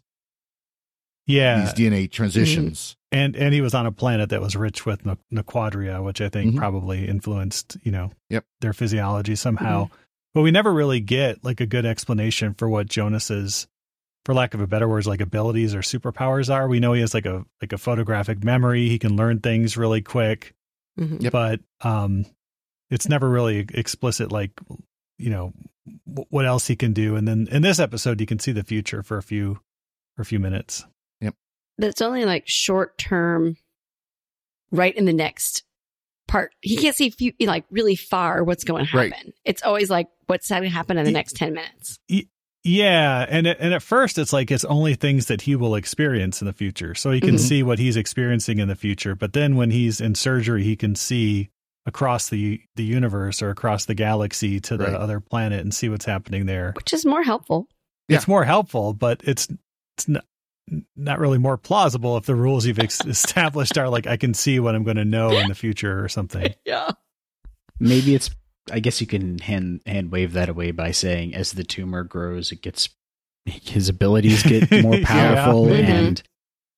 Yeah. 1.27 1.61
these 1.61 1.73
DNA 1.73 2.09
transitions. 2.09 2.79
Mm-hmm. 2.79 3.00
And 3.11 3.35
and 3.35 3.53
he 3.53 3.59
was 3.61 3.73
on 3.73 3.85
a 3.85 3.91
planet 3.91 4.29
that 4.29 4.39
was 4.41 4.55
rich 4.55 4.85
with 4.85 5.05
ne- 5.05 5.17
naquadria, 5.33 6.03
which 6.03 6.21
I 6.21 6.29
think 6.29 6.53
Mhm. 6.53 6.57
probably 6.57 7.07
influenced 7.07 7.77
you 7.83 7.91
know 7.91 8.11
Yep. 8.29 8.45
their 8.61 8.73
physiology 8.73 9.35
somehow. 9.35 9.85
Mm-hmm. 9.85 9.95
But 10.33 10.41
we 10.43 10.51
never 10.51 10.71
really 10.73 11.01
get 11.01 11.43
like 11.43 11.59
a 11.59 11.65
good 11.65 11.85
explanation 11.85 12.53
for 12.53 12.69
what 12.69 12.87
Jonas's, 12.87 13.67
for 14.23 14.33
lack 14.33 14.53
of 14.53 14.61
a 14.61 14.67
better 14.67 14.87
words, 14.87 15.07
like 15.07 15.19
abilities 15.19 15.75
or 15.75 15.79
superpowers 15.81 16.49
are. 16.53 16.69
We 16.69 16.79
know 16.79 16.93
he 16.93 17.01
has 17.01 17.13
like 17.13 17.25
a 17.25 17.43
like 17.61 17.73
a 17.73 17.77
photographic 17.77 18.43
memory. 18.45 18.87
He 18.87 18.97
can 18.97 19.17
learn 19.17 19.39
things 19.41 19.75
really 19.75 20.01
quick, 20.01 20.53
hmm 20.97 21.17
Yep. 21.19 21.31
but 21.33 21.59
um, 21.81 22.25
it's 22.89 23.09
never 23.09 23.29
really 23.29 23.65
explicit 23.73 24.31
like 24.31 24.51
you 25.17 25.31
know 25.31 25.51
w- 26.07 26.27
what 26.29 26.45
else 26.45 26.67
he 26.67 26.77
can 26.77 26.93
do. 26.93 27.17
And 27.17 27.27
then 27.27 27.49
in 27.51 27.61
this 27.61 27.79
episode, 27.79 28.21
you 28.21 28.25
can 28.25 28.39
see 28.39 28.53
the 28.53 28.63
future 28.63 29.03
for 29.03 29.17
a 29.17 29.23
few 29.23 29.59
for 30.15 30.21
a 30.21 30.25
few 30.25 30.39
minutes. 30.39 30.85
That's 31.81 32.01
only 32.01 32.25
like 32.25 32.43
short 32.47 32.97
term, 32.97 33.57
right 34.71 34.95
in 34.95 35.05
the 35.05 35.13
next 35.13 35.63
part. 36.27 36.53
He 36.61 36.77
can't 36.77 36.95
see 36.95 37.09
few, 37.09 37.33
like 37.41 37.65
really 37.69 37.95
far 37.95 38.43
what's 38.43 38.63
going 38.63 38.85
to 38.85 38.97
Right. 38.97 39.11
happen. 39.13 39.33
It's 39.43 39.63
always 39.63 39.89
like 39.89 40.07
what's 40.27 40.47
going 40.49 40.63
to 40.63 40.69
happen 40.69 40.97
in 40.97 41.03
the 41.03 41.09
Ye- 41.11 41.15
next 41.15 41.35
ten 41.35 41.53
minutes. 41.53 41.99
Yeah, 42.63 43.25
and 43.27 43.47
it- 43.47 43.57
and 43.59 43.73
at 43.73 43.81
first 43.81 44.19
it's 44.19 44.31
like 44.31 44.51
it's 44.51 44.63
only 44.65 44.93
things 44.93 45.25
that 45.25 45.41
he 45.41 45.55
will 45.55 45.73
experience 45.75 46.41
in 46.41 46.45
the 46.45 46.53
future, 46.53 46.93
so 46.93 47.09
he 47.09 47.19
can 47.19 47.35
Mhm. 47.35 47.39
see 47.39 47.63
what 47.63 47.79
he's 47.79 47.97
experiencing 47.97 48.59
in 48.59 48.67
the 48.67 48.75
future. 48.75 49.15
But 49.15 49.33
then 49.33 49.55
when 49.55 49.71
he's 49.71 49.99
in 49.99 50.13
surgery, 50.13 50.63
he 50.63 50.75
can 50.75 50.93
see 50.95 51.49
across 51.87 52.29
the 52.29 52.61
the 52.75 52.83
universe 52.83 53.41
or 53.41 53.49
across 53.49 53.85
the 53.85 53.95
galaxy 53.95 54.59
to 54.59 54.77
the 54.77 54.83
Right. 54.85 54.93
other 54.93 55.19
planet 55.19 55.61
and 55.61 55.73
see 55.73 55.89
what's 55.89 56.05
happening 56.05 56.45
there. 56.45 56.73
which 56.75 56.93
is 56.93 57.03
more 57.03 57.23
helpful. 57.23 57.67
It's 58.07 58.27
more 58.27 58.43
helpful, 58.45 58.93
but 58.93 59.21
it's 59.23 59.47
it's 59.97 60.07
not 60.07 60.23
not 60.95 61.19
really 61.19 61.37
more 61.37 61.57
plausible 61.57 62.15
if 62.17 62.25
the 62.25 62.35
rules 62.35 62.65
you've 62.65 62.79
ex- 62.79 63.01
established 63.05 63.77
are 63.77 63.89
like 63.89 64.07
I 64.07 64.17
can 64.17 64.33
see 64.33 64.59
what 64.59 64.73
I'm 64.75 64.83
going 64.83 64.97
to 64.97 65.05
know 65.05 65.31
in 65.37 65.47
the 65.47 65.55
future 65.55 66.03
or 66.03 66.07
something. 66.09 66.53
Yeah. 66.65 66.91
maybe 67.79 68.15
it's 68.15 68.29
I 68.71 68.79
guess 68.79 69.01
you 69.01 69.07
can 69.07 69.39
hand 69.39 69.81
hand 69.85 70.11
wave 70.11 70.33
that 70.33 70.47
away 70.49 70.71
by 70.71 70.91
saying 70.91 71.33
as 71.35 71.53
the 71.53 71.63
tumor 71.63 72.03
grows, 72.03 72.51
it 72.51 72.61
gets 72.61 72.89
his 73.45 73.89
abilities 73.89 74.43
get 74.43 74.69
more 74.83 74.95
Yeah. 74.97 75.05
powerful, 75.05 75.65
Mhm. 75.65 75.83
and 75.83 76.23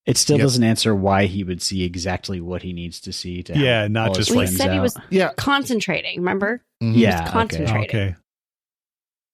it 0.05 0.17
still 0.17 0.37
Yep. 0.37 0.43
doesn't 0.45 0.63
answer 0.63 0.95
why 0.95 1.25
he 1.25 1.43
would 1.43 1.61
see 1.61 1.83
exactly 1.83 2.39
what 2.41 2.61
he 2.61 2.73
needs 2.73 2.99
to 3.01 3.13
see 3.13 3.43
to 3.43 3.57
Yeah, 3.57 3.87
not 3.89 4.09
all 4.09 4.15
his 4.15 4.27
just 4.27 4.31
Well, 4.35 4.39
he 4.41 4.47
friends 4.47 4.57
said 4.57 4.73
he 4.73 4.79
was 4.79 4.97
Yeah, 5.09 5.31
concentrating. 5.37 6.19
Remember? 6.19 6.61
Mhm. 6.81 6.93
yeah, 6.97 7.21
okay. 7.23 7.31
concentrating. 7.31 7.89
Okay. 7.89 8.15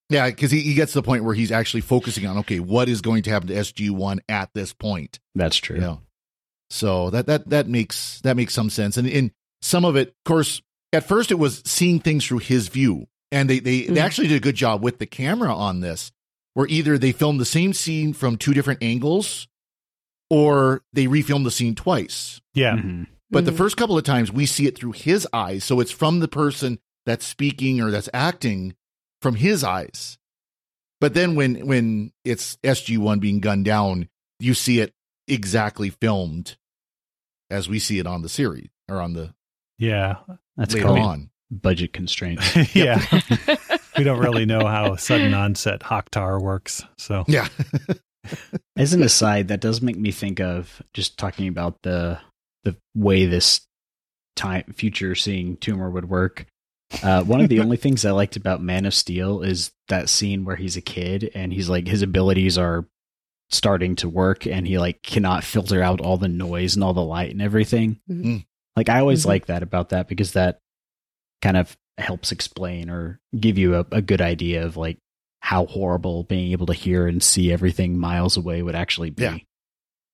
Yeah, 0.10 0.28
because 0.30 0.52
he, 0.52 0.62
he 0.62 0.74
gets 0.74 0.94
to 0.94 1.00
the 1.00 1.04
point 1.04 1.24
where 1.24 1.36
he's 1.36 1.52
actually 1.52 1.82
focusing 1.82 2.26
on 2.26 2.38
okay, 2.40 2.60
what 2.60 2.90
is 2.90 3.02
going 3.02 3.24
to 3.24 3.30
happen 3.30 3.48
to 3.50 3.54
SG 3.54 3.90
one 3.92 4.20
at 4.28 4.50
this 4.54 4.74
point. 4.74 5.20
That's 5.36 5.58
true. 5.58 5.76
You 5.78 5.82
know, 5.82 6.02
so 6.70 7.10
that 7.12 7.28
that 7.28 7.50
that 7.50 7.68
makes 7.68 8.20
that 8.22 8.36
makes 8.36 8.54
some 8.54 8.70
sense, 8.70 8.98
and 8.98 9.08
in 9.08 9.32
some 9.62 9.86
of 9.86 9.96
it, 9.96 10.10
of 10.10 10.14
course, 10.26 10.62
at 10.94 11.08
first 11.08 11.32
it 11.32 11.36
was 11.36 11.62
seeing 11.66 12.00
things 12.00 12.26
through 12.26 12.40
his 12.40 12.68
view, 12.68 13.08
and 13.32 13.50
they 13.50 13.60
they, 13.60 13.82
they 13.84 13.94
Mhm. 14.00 14.04
actually 14.04 14.28
did 14.28 14.38
a 14.38 14.40
good 14.40 14.56
job 14.56 14.82
with 14.84 15.00
the 15.00 15.06
camera 15.06 15.54
on 15.54 15.82
this, 15.82 16.12
where 16.54 16.68
either 16.68 16.98
they 16.98 17.12
filmed 17.12 17.40
the 17.40 17.46
same 17.46 17.74
scene 17.74 18.14
from 18.14 18.38
two 18.38 18.54
different 18.54 18.82
angles, 18.84 19.48
or 20.30 20.84
they 20.94 21.06
refilmed 21.08 21.44
the 21.44 21.52
scene 21.52 21.76
twice. 21.76 22.40
Yeah. 22.54 22.76
Mhm. 22.78 23.08
But 23.32 23.46
the 23.46 23.52
Mhm. 23.52 23.58
first 23.58 23.78
couple 23.78 23.98
of 23.98 24.04
times 24.04 24.32
we 24.32 24.46
see 24.46 24.66
it 24.66 24.78
through 24.78 24.94
his 24.94 25.28
eyes, 25.34 25.64
so 25.64 25.80
it's 25.80 25.92
from 25.92 26.20
the 26.20 26.28
person 26.28 26.80
that's 27.06 27.26
speaking 27.26 27.80
or 27.82 27.92
that's 27.92 28.10
acting 28.14 28.76
from 29.22 29.36
his 29.36 29.64
eyes. 29.64 30.18
But 31.02 31.14
then 31.14 31.36
when 31.36 31.66
when 31.68 32.12
it's 32.26 32.58
SG 32.58 32.98
one 32.98 33.20
being 33.20 33.40
gunned 33.40 33.66
down, 33.66 34.10
you 34.40 34.54
see 34.54 34.80
it 34.80 34.94
exactly 35.28 35.90
filmed 35.90 36.58
as 37.50 37.70
we 37.70 37.80
see 37.80 38.00
it 38.00 38.08
on 38.08 38.22
the 38.22 38.30
series 38.30 38.70
or 38.90 39.02
on 39.02 39.14
the 39.14 39.34
Yeah. 39.78 40.16
That's 40.58 40.74
later 40.74 40.88
called 40.88 41.00
on. 41.00 41.30
budget 41.50 41.94
constraints. 41.94 42.56
yeah. 42.76 43.04
we 43.98 44.04
don't 44.04 44.20
really 44.20 44.46
know 44.46 44.66
how 44.66 44.96
sudden 44.98 45.34
onset 45.34 45.82
Hok'tar 45.82 46.42
works. 46.42 46.84
So 46.98 47.24
Yeah. 47.28 47.48
As 48.76 48.94
an 48.94 49.02
aside, 49.02 49.48
that 49.48 49.62
does 49.62 49.82
make 49.82 49.98
me 49.98 50.12
think 50.12 50.40
of 50.40 50.82
just 50.94 51.18
talking 51.18 51.48
about 51.48 51.82
the 51.84 52.20
the 52.64 52.76
way 52.94 53.26
this 53.26 53.62
time 54.36 54.64
future 54.76 55.16
seeing 55.16 55.56
tumor 55.58 55.90
would 55.90 56.10
work. 56.10 56.46
Uh, 57.04 57.24
one 57.24 57.40
of 57.42 57.50
the 57.50 57.60
only 57.60 57.78
things 57.78 58.04
I 58.06 58.12
liked 58.12 58.36
about 58.36 58.62
Man 58.62 58.86
of 58.86 58.94
Steel 58.94 59.42
is 59.42 59.72
that 59.90 60.10
scene 60.10 60.44
where 60.44 60.56
he's 60.56 60.76
a 60.76 60.82
kid 60.82 61.30
and 61.36 61.54
he's 61.54 61.70
like 61.70 61.88
his 61.88 62.02
abilities 62.02 62.58
are 62.58 62.88
starting 63.52 63.96
to 63.98 64.10
work 64.10 64.46
and 64.46 64.68
he 64.68 64.78
like 64.80 65.02
cannot 65.04 65.44
filter 65.44 65.82
out 65.82 66.02
all 66.02 66.18
the 66.18 66.28
noise 66.28 66.76
and 66.76 66.84
all 66.84 66.94
the 66.94 67.02
light 67.04 67.32
and 67.32 67.42
everything. 67.42 68.00
Mhm. 68.10 68.46
Like 68.76 68.90
I 68.90 69.00
always 69.00 69.24
Mhm. 69.24 69.28
like 69.28 69.46
that 69.48 69.64
about 69.64 69.90
that 69.90 70.08
because 70.08 70.34
that 70.34 70.60
kind 71.42 71.58
of 71.58 71.78
helps 71.98 72.32
explain 72.32 72.90
or 72.90 73.20
give 73.40 73.58
you 73.58 73.76
a, 73.76 73.86
a 73.92 74.02
good 74.02 74.22
idea 74.22 74.66
of 74.66 74.78
like 74.78 74.98
how 75.42 75.66
horrible 75.68 76.24
being 76.24 76.52
able 76.52 76.66
to 76.68 76.74
hear 76.74 77.08
and 77.08 77.22
see 77.24 77.52
everything 77.52 77.98
miles 77.98 78.36
away 78.38 78.62
would 78.62 78.76
actually 78.76 79.10
be. 79.10 79.24
Yeah. 79.24 79.38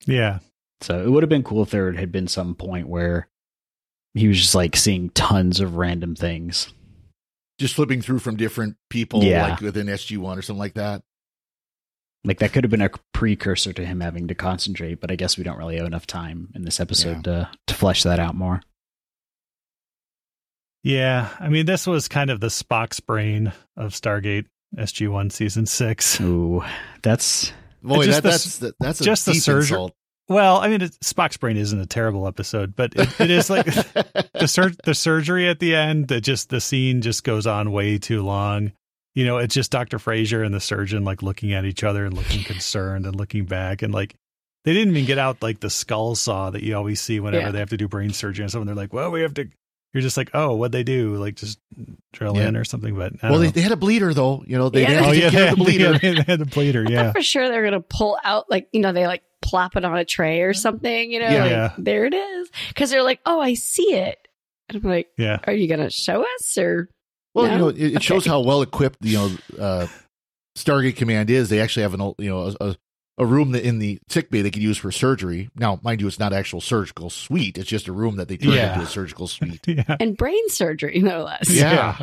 yeah. 0.05 0.39
So 0.81 1.01
it 1.01 1.09
would 1.09 1.23
have 1.23 1.29
been 1.29 1.43
cool 1.43 1.63
if 1.63 1.71
there 1.71 1.91
had 1.93 2.11
been 2.11 2.27
some 2.27 2.53
point 2.55 2.87
where 2.87 3.27
he 4.15 4.27
was 4.27 4.39
just 4.39 4.55
like 4.55 4.75
seeing 4.75 5.09
tons 5.11 5.59
of 5.59 5.75
random 5.75 6.15
things. 6.15 6.73
Just 7.59 7.75
flipping 7.75 8.01
through 8.01 8.19
from 8.19 8.35
different 8.35 8.75
people 8.89 9.23
Yeah. 9.23 9.49
like 9.49 9.61
within 9.61 9.85
SG 9.87 10.17
one 10.17 10.37
or 10.39 10.41
something 10.41 10.59
like 10.59 10.73
that. 10.73 11.03
Like 12.23 12.39
that 12.39 12.51
could 12.53 12.63
have 12.63 12.71
been 12.71 12.81
a 12.81 12.89
precursor 13.13 13.71
to 13.73 13.85
him 13.85 13.99
having 13.99 14.27
to 14.29 14.35
concentrate, 14.35 14.99
but 14.99 15.11
I 15.11 15.15
guess 15.15 15.37
we 15.37 15.43
don't 15.43 15.59
really 15.59 15.77
have 15.77 15.85
enough 15.85 16.07
time 16.07 16.49
in 16.55 16.63
this 16.63 16.79
episode 16.79 17.23
to 17.25 17.49
to 17.67 17.73
flesh 17.75 18.01
that 18.03 18.19
out 18.19 18.33
more. 18.35 18.61
Yeah. 20.83 21.29
I 21.39 21.49
mean, 21.49 21.65
this 21.65 21.87
was 21.87 22.07
kind 22.07 22.29
of 22.29 22.39
the 22.39 22.47
Spock's 22.47 22.99
brain 22.99 23.53
of 23.77 23.91
Stargate 23.93 24.45
SG 24.77 25.07
One 25.09 25.29
season 25.29 25.65
six. 25.65 26.19
Ooh, 26.21 26.63
that's 27.01 27.51
Boy, 27.83 28.05
Just 28.05 28.17
that, 28.17 28.23
the- 28.23 28.29
that's 28.29 28.57
that, 28.59 28.75
that's 28.79 29.01
a 29.01 29.03
just 29.03 29.25
the 29.27 29.33
surgery- 29.35 29.61
insult. 29.77 29.95
Well, 30.27 30.57
I 30.57 30.69
mean, 30.69 30.81
it, 30.81 30.91
Spock's 31.03 31.37
brain 31.37 31.55
isn't 31.57 31.79
a 31.79 31.85
terrible 31.85 32.27
episode, 32.27 32.75
but 32.75 32.93
it, 32.95 33.21
it 33.21 33.29
is 33.29 33.49
like 33.49 33.65
the 34.33 34.47
sur- 34.47 34.73
the 34.83 34.95
surgery 34.95 35.47
at 35.47 35.59
the 35.59 35.75
end. 35.75 36.07
That 36.07 36.21
just 36.21 36.49
the 36.49 36.59
scene 36.59 37.01
just 37.01 37.23
goes 37.23 37.45
on 37.45 37.71
way 37.71 37.97
too 37.99 38.23
long. 38.23 38.71
You 39.13 39.25
know, 39.25 39.37
it's 39.37 39.53
just 39.53 39.71
Doctor 39.71 39.97
Fraiser 39.99 40.43
and 40.43 40.53
the 40.53 40.59
surgeon 40.59 41.03
like 41.03 41.21
looking 41.21 41.53
at 41.53 41.63
each 41.63 41.83
other 41.83 42.05
and 42.05 42.13
looking 42.15 42.43
concerned 42.45 43.05
and 43.05 43.15
looking 43.15 43.45
back 43.45 43.81
and 43.83 43.93
like 43.93 44.15
they 44.63 44.73
didn't 44.73 44.95
even 44.95 45.05
get 45.05 45.19
out 45.19 45.43
like 45.43 45.59
the 45.59 45.69
skull 45.69 46.15
saw 46.15 46.49
that 46.49 46.63
you 46.63 46.75
always 46.75 46.99
see 46.99 47.19
whenever 47.19 47.45
Yeah. 47.45 47.51
they 47.51 47.59
have 47.59 47.69
to 47.69 47.77
do 47.77 47.87
brain 47.87 48.11
surgery 48.11 48.43
and 48.43 48.51
something. 48.51 48.65
They're 48.65 48.75
like, 48.75 48.93
well, 48.93 49.11
we 49.11 49.21
have 49.21 49.35
to. 49.35 49.47
You're 49.93 50.01
just 50.01 50.17
like, 50.17 50.31
oh, 50.33 50.55
what'd 50.55 50.73
they 50.73 50.83
do? 50.83 51.15
Like 51.15 51.35
just 51.35 51.59
drill 52.11 52.35
Yeah. 52.35 52.47
in 52.49 52.57
or 52.57 52.65
something. 52.65 52.95
But 52.95 53.13
I 53.21 53.29
Well, 53.29 53.33
don't 53.33 53.39
they, 53.41 53.45
know. 53.45 53.51
they 53.51 53.61
had 53.61 53.71
a 53.71 53.77
bleeder 53.77 54.13
though. 54.13 54.43
You 54.47 54.57
know, 54.57 54.69
they 54.69 54.81
Yeah. 54.81 54.87
didn't 54.89 55.05
oh 55.05 55.11
yeah, 55.11 55.29
they 55.29 55.37
had, 55.37 55.49
oh, 55.49 55.51
of 55.53 55.57
the 55.59 55.63
bleeder. 55.63 55.91
yeah, 55.93 55.97
they 55.99 56.23
had 56.23 56.39
the 56.39 56.45
bleeder. 56.45 56.83
Yeah, 56.89 57.03
thought 57.03 57.15
for 57.15 57.21
sure 57.21 57.47
they're 57.47 57.63
gonna 57.63 57.79
pull 57.79 58.17
out 58.23 58.49
like 58.49 58.67
you 58.73 58.81
know 58.81 58.91
they 58.91 59.05
like 59.07 59.21
plop 59.45 59.75
it 59.75 59.85
on 59.85 59.97
a 59.97 60.05
tray 60.05 60.41
or 60.41 60.53
something. 60.53 61.11
You 61.11 61.19
know, 61.19 61.29
Yeah. 61.29 61.41
like, 61.43 61.51
Yeah. 61.51 61.73
there 61.77 62.05
it 62.05 62.13
is. 62.13 62.49
Because 62.69 62.89
they're 62.89 63.03
like, 63.03 63.19
oh, 63.25 63.39
I 63.39 63.53
see 63.53 63.93
it. 63.93 64.17
And 64.69 64.83
I'm 64.83 64.89
like, 64.89 65.07
yeah. 65.17 65.37
are 65.45 65.53
you 65.53 65.67
gonna 65.67 65.89
show 65.91 66.23
us 66.23 66.57
or? 66.57 66.89
Well, 67.33 67.45
No? 67.45 67.51
you 67.51 67.57
know, 67.59 67.67
it, 67.69 67.95
it 67.97 68.03
shows 68.03 68.25
how 68.25 68.39
well 68.41 68.61
equipped 68.61 68.97
you 69.01 69.17
know 69.17 69.31
uh, 69.59 69.87
Stargate 70.57 70.95
Command 70.95 71.29
is. 71.29 71.49
They 71.49 71.59
actually 71.61 71.83
have 71.83 71.93
an 71.93 72.01
old- 72.01 72.15
you 72.17 72.29
know 72.29 72.53
a, 72.59 72.69
a, 72.69 72.75
a 73.19 73.25
room 73.25 73.51
that 73.51 73.63
in 73.63 73.79
the 73.79 73.99
sick 74.09 74.29
bay 74.31 74.41
they 74.41 74.49
could 74.51 74.63
use 74.63 74.77
for 74.77 74.91
surgery. 74.91 75.49
Now, 75.55 75.79
mind 75.83 76.01
you, 76.01 76.07
it's 76.07 76.17
not 76.19 76.33
actual 76.33 76.61
surgical 76.61 77.09
suite. 77.09 77.57
It's 77.57 77.69
just 77.69 77.87
a 77.87 77.91
room 77.93 78.15
that 78.15 78.27
they 78.29 78.37
turned 78.37 78.55
Yeah. 78.55 78.73
into 78.73 78.85
a 78.85 78.89
surgical 78.89 79.27
suite. 79.27 79.61
Yeah. 79.67 79.97
And 79.99 80.17
brain 80.17 80.47
surgery, 80.49 80.99
no 80.99 81.23
less. 81.25 81.49
Yeah. 81.49 81.97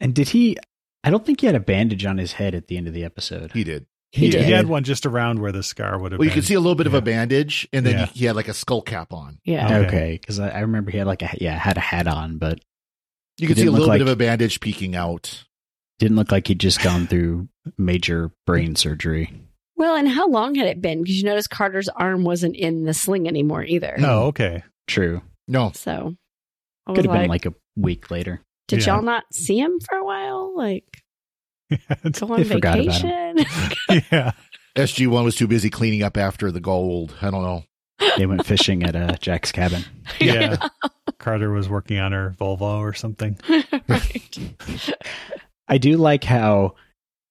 and 0.00 0.14
did 0.14 0.28
he? 0.28 0.56
I 1.02 1.10
don't 1.10 1.24
think 1.24 1.40
he 1.40 1.46
had 1.46 1.54
a 1.56 1.60
bandage 1.60 2.04
on 2.06 2.18
his 2.18 2.32
head 2.32 2.54
at 2.54 2.66
the 2.66 2.76
end 2.76 2.88
of 2.88 2.94
the 2.94 3.04
episode. 3.04 3.52
He 3.52 3.62
did. 3.64 3.86
He, 4.14 4.30
did. 4.30 4.44
he 4.44 4.52
had 4.52 4.66
one 4.68 4.84
just 4.84 5.06
around 5.06 5.40
where 5.40 5.50
the 5.50 5.62
scar 5.64 5.98
would 5.98 6.12
have 6.12 6.18
Well, 6.20 6.24
you 6.26 6.30
been. 6.30 6.34
could 6.40 6.44
see 6.46 6.54
a 6.54 6.60
little 6.60 6.76
bit 6.76 6.86
of 6.86 6.94
a 6.94 7.02
bandage, 7.02 7.68
and 7.72 7.84
then 7.84 7.98
Yeah. 7.98 8.06
he, 8.06 8.20
he 8.20 8.24
had 8.26 8.36
like 8.36 8.46
a 8.48 8.54
skull 8.54 8.80
cap 8.80 9.12
on. 9.12 9.38
Yeah. 9.44 9.66
Okay. 9.66 9.86
Okay, 9.86 10.18
because 10.20 10.38
I, 10.38 10.50
I 10.50 10.60
remember 10.60 10.90
he 10.92 10.98
had 10.98 11.06
like 11.08 11.22
a 11.22 11.30
yeah 11.40 11.58
had 11.58 11.76
a 11.76 11.80
hat 11.80 12.06
on, 12.06 12.38
but 12.38 12.60
You 13.38 13.48
could 13.48 13.56
see 13.56 13.62
a 13.62 13.64
didn't 13.64 13.72
little 13.74 13.86
bit 13.88 13.92
like- 13.94 14.00
of 14.02 14.08
a 14.08 14.16
bandage 14.16 14.60
peeking 14.60 14.94
out. 14.94 15.44
didn't 15.98 16.16
look 16.16 16.30
like 16.32 16.46
he'd 16.46 16.60
just 16.60 16.80
gone 16.82 17.06
through 17.08 17.48
major 17.76 18.30
brain 18.46 18.76
surgery. 18.76 19.32
Well, 19.76 19.96
and 19.96 20.08
how 20.08 20.28
long 20.28 20.54
had 20.54 20.68
it 20.68 20.80
been? 20.80 21.02
Because 21.02 21.16
you 21.18 21.24
notice 21.24 21.48
Carter's 21.48 21.88
arm 21.88 22.22
wasn't 22.22 22.54
in 22.54 22.84
the 22.84 22.94
sling 22.94 23.26
anymore 23.26 23.64
either. 23.64 23.96
Oh, 23.98 24.26
okay. 24.26 24.62
True, 24.86 25.22
No, 25.48 25.72
So 25.74 26.14
could 26.86 26.98
have 26.98 27.04
been 27.06 27.28
like, 27.28 27.44
like 27.44 27.46
a 27.46 27.54
week 27.74 28.10
later. 28.12 28.40
did 28.68 28.86
Yeah. 28.86 28.94
y'all 28.94 29.02
not 29.02 29.24
see 29.32 29.58
him 29.58 29.80
for 29.80 29.96
a 29.98 30.04
while? 30.04 30.56
Like 30.56 30.84
go 31.70 32.26
on 32.28 32.36
They 32.38 32.44
forgot 32.44 32.80
about 32.80 32.94
him. 33.00 33.36
vacation? 33.36 34.02
yeah. 34.12 34.32
SG 34.76 35.06
One 35.06 35.24
was 35.24 35.36
too 35.36 35.46
busy 35.46 35.70
cleaning 35.70 36.02
up 36.02 36.16
after 36.16 36.50
the 36.50 36.60
Goa'uld. 36.60 37.12
I 37.22 37.30
don't 37.30 37.42
know. 37.42 37.64
They 38.16 38.26
went 38.26 38.44
fishing 38.44 38.82
at 38.82 38.96
uh, 38.96 39.14
Jack's 39.20 39.52
cabin. 39.52 39.84
Yeah. 40.20 40.56
Carter 41.18 41.50
was 41.50 41.68
working 41.68 41.98
on 41.98 42.12
her 42.12 42.34
Volvo 42.38 42.78
or 42.80 42.92
something. 42.92 43.38
right. 43.88 44.38
I 45.68 45.78
do 45.78 45.96
like 45.96 46.24
how 46.24 46.74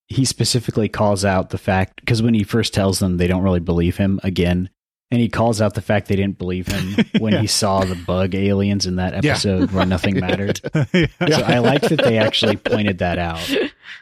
he 0.07 0.25
specifically 0.25 0.89
calls 0.89 1.23
out 1.23 1.49
the 1.49 1.57
fact 1.57 1.97
because 1.97 2.21
when 2.23 2.33
he 2.33 2.43
first 2.43 2.73
tells 2.73 2.99
them, 2.99 3.17
they 3.17 3.27
don't 3.27 3.43
really 3.43 3.59
believe 3.59 3.97
him 3.97 4.19
again, 4.23 4.69
and 5.13 5.21
he 5.21 5.29
calls 5.29 5.61
out 5.61 5.75
the 5.75 5.81
fact 5.81 6.07
they 6.07 6.15
didn't 6.15 6.39
believe 6.39 6.65
him 6.67 7.05
when 7.19 7.33
Yeah. 7.33 7.41
he 7.41 7.47
saw 7.47 7.81
the 7.85 7.93
bug 7.93 8.33
aliens 8.33 8.87
in 8.87 8.95
that 8.95 9.23
Yeah. 9.23 9.33
episode 9.33 9.71
where 9.71 9.85
nothing 9.85 10.19
mattered. 10.19 10.59
yeah. 10.91 11.05
So 11.29 11.43
I 11.43 11.59
like 11.59 11.81
that 11.83 12.01
they 12.03 12.17
actually 12.17 12.57
pointed 12.57 12.97
that 12.97 13.19
out. 13.19 13.47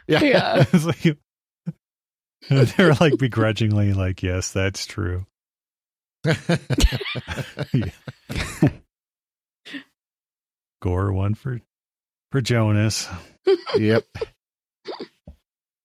Yeah. 0.08 0.22
Yeah. 0.22 0.64
It's 0.72 0.86
like- 0.86 1.18
they're 2.76 2.94
like 2.94 3.18
begrudgingly 3.18 3.92
like, 3.92 4.22
yes, 4.22 4.52
that's 4.52 4.86
true. 4.86 5.26
Gore 10.80 11.12
one 11.12 11.34
for 11.34 11.60
for 12.30 12.40
Jonas. 12.40 13.08
yep. 13.76 14.04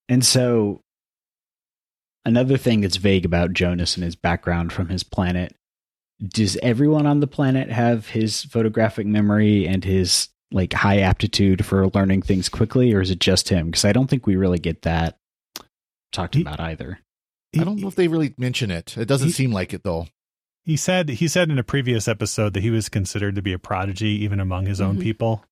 And 0.10 0.24
so, 0.26 0.82
another 2.28 2.58
thing 2.58 2.82
that's 2.82 2.98
vague 2.98 3.26
about 3.26 3.54
Jonas 3.54 3.96
and 3.96 4.04
his 4.04 4.16
background 4.16 4.74
from 4.74 4.90
his 4.90 5.04
planet 5.04 5.56
does 6.28 6.58
everyone 6.64 7.06
on 7.06 7.20
the 7.20 7.28
planet 7.28 7.70
have 7.70 8.10
his 8.10 8.44
photographic 8.46 9.06
memory 9.08 9.68
and 9.68 9.84
his 9.84 10.30
like 10.52 10.74
high 10.74 11.00
aptitude 11.00 11.66
for 11.66 11.88
learning 11.90 12.22
things 12.22 12.50
quickly, 12.50 12.94
or 12.94 13.02
is 13.02 13.12
it 13.12 13.20
just 13.20 13.50
him? 13.50 13.68
Because 13.68 13.86
I 13.86 13.92
don't 13.94 14.08
think 14.08 14.26
we 14.26 14.36
really 14.36 14.60
get 14.60 14.82
that 14.84 15.18
talked 16.12 16.36
He- 16.36 16.42
about 16.42 16.60
either. 16.60 17.00
I 17.60 17.64
don't 17.64 17.80
know 17.80 17.88
if 17.88 17.96
they 17.96 18.08
really 18.08 18.34
mention 18.38 18.72
it. 18.72 18.98
It 18.98 19.08
doesn't 19.08 19.28
He- 19.30 19.34
seem 19.34 19.52
like 19.52 19.74
it 19.74 19.84
though. 19.84 20.08
He 20.64 20.76
said 20.76 21.10
he 21.10 21.28
said 21.28 21.50
in 21.50 21.58
a 21.60 21.64
previous 21.64 22.08
episode 22.08 22.54
that 22.54 22.62
he 22.64 22.70
was 22.72 22.90
considered 22.90 23.36
to 23.36 23.42
be 23.42 23.54
a 23.54 23.60
prodigy 23.60 24.10
even 24.24 24.40
among 24.40 24.66
his 24.66 24.82
own 24.82 24.98
Mhm. 24.98 25.02
people. 25.02 25.46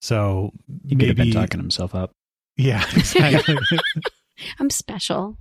So 0.00 0.52
He 0.86 0.96
could 0.96 1.08
have 1.08 1.16
been 1.16 1.32
talking 1.32 1.60
himself 1.60 1.94
up. 1.94 2.12
Yeah, 2.56 2.84
exactly. 2.96 3.56
I'm 4.60 4.70
special. 4.70 5.36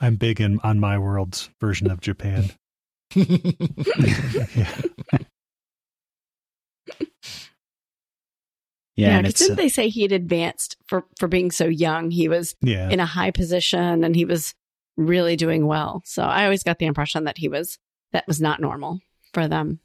I'm 0.00 0.16
big 0.16 0.40
in 0.40 0.60
on 0.62 0.78
my 0.80 0.98
world's 0.98 1.50
version 1.60 1.90
of 1.90 2.00
Japan. 2.00 2.50
yeah. 3.14 4.68
Yeah, 8.96 9.16
and 9.18 9.24
'cause 9.26 9.30
it's 9.30 9.38
didn't 9.40 9.52
uh, 9.52 9.62
they 9.62 9.68
say 9.68 9.88
he 9.88 10.02
had 10.02 10.12
advanced 10.12 10.76
for 10.88 11.06
for 11.18 11.28
being 11.28 11.50
so 11.52 11.66
young? 11.66 12.10
He 12.10 12.28
was 12.28 12.56
Yeah. 12.62 12.88
in 12.90 12.98
a 12.98 13.06
high 13.06 13.30
position 13.30 14.02
and 14.02 14.16
he 14.16 14.24
was 14.24 14.54
really 14.96 15.36
doing 15.36 15.66
well. 15.66 16.02
So 16.04 16.24
I 16.24 16.44
always 16.44 16.64
got 16.64 16.78
the 16.80 16.86
impression 16.86 17.24
that 17.24 17.38
he 17.38 17.48
was 17.48 17.78
that 18.12 18.26
was 18.26 18.40
not 18.40 18.60
normal 18.60 19.00
for 19.32 19.46
them. 19.46 19.80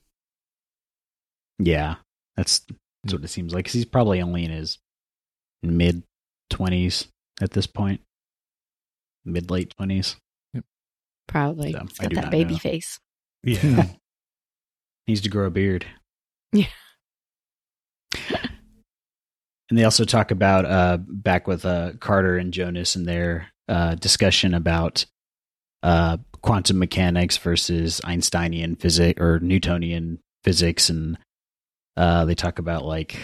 yeah, 1.59 1.95
that's, 2.35 2.61
that's 3.03 3.13
what 3.13 3.23
it 3.23 3.27
seems 3.27 3.53
like. 3.53 3.65
'Cause 3.65 3.73
he's 3.73 3.85
probably 3.85 4.19
only 4.21 4.43
in 4.45 4.49
his 4.51 4.79
mid 5.61 6.03
twenties 6.49 7.07
at 7.41 7.51
this 7.51 7.67
point, 7.67 8.01
mid 9.25 9.49
late 9.49 9.73
twenties. 9.75 10.15
Probably. 11.27 11.71
So, 11.71 11.79
He's 11.79 11.99
I 11.99 12.07
got 12.07 12.23
that 12.23 12.31
baby 12.31 12.53
know. 12.53 12.59
face. 12.59 12.99
Yeah. 13.43 13.87
needs 15.07 15.21
to 15.21 15.29
grow 15.29 15.47
a 15.47 15.51
beard. 15.51 15.85
Yeah. 16.51 16.67
And 19.69 19.79
they 19.79 19.85
also 19.85 20.05
talk 20.05 20.29
about 20.29 20.65
uh, 20.65 20.97
back 21.01 21.47
with 21.47 21.65
uh, 21.65 21.93
Carter 21.99 22.37
and 22.37 22.53
Jonas 22.53 22.95
and 22.95 23.07
their 23.07 23.47
uh, 23.67 23.95
discussion 23.95 24.53
about 24.53 25.07
uh, 25.81 26.17
quantum 26.43 26.77
mechanics 26.77 27.37
versus 27.37 27.99
Einsteinian 28.03 28.75
physics 28.75 29.19
or 29.19 29.39
Newtonian 29.39 30.19
physics, 30.43 30.91
and 30.91 31.17
uh, 31.97 32.25
they 32.25 32.35
talk 32.35 32.59
about 32.59 32.85
like 32.85 33.17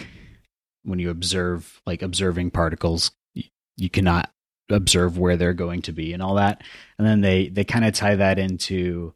when 0.82 0.98
you 0.98 1.10
observe 1.10 1.80
like 1.86 2.02
observing 2.02 2.50
particles, 2.50 3.12
you, 3.34 3.44
you 3.76 3.88
cannot 3.88 4.30
observe 4.70 5.18
where 5.18 5.36
they're 5.36 5.52
going 5.54 5.82
to 5.82 5.92
be 5.92 6.12
and 6.12 6.22
all 6.22 6.34
that. 6.34 6.62
And 6.98 7.06
then 7.06 7.20
they 7.20 7.48
they 7.48 7.64
kind 7.64 7.84
of 7.84 7.92
tie 7.94 8.16
that 8.16 8.38
into 8.38 9.14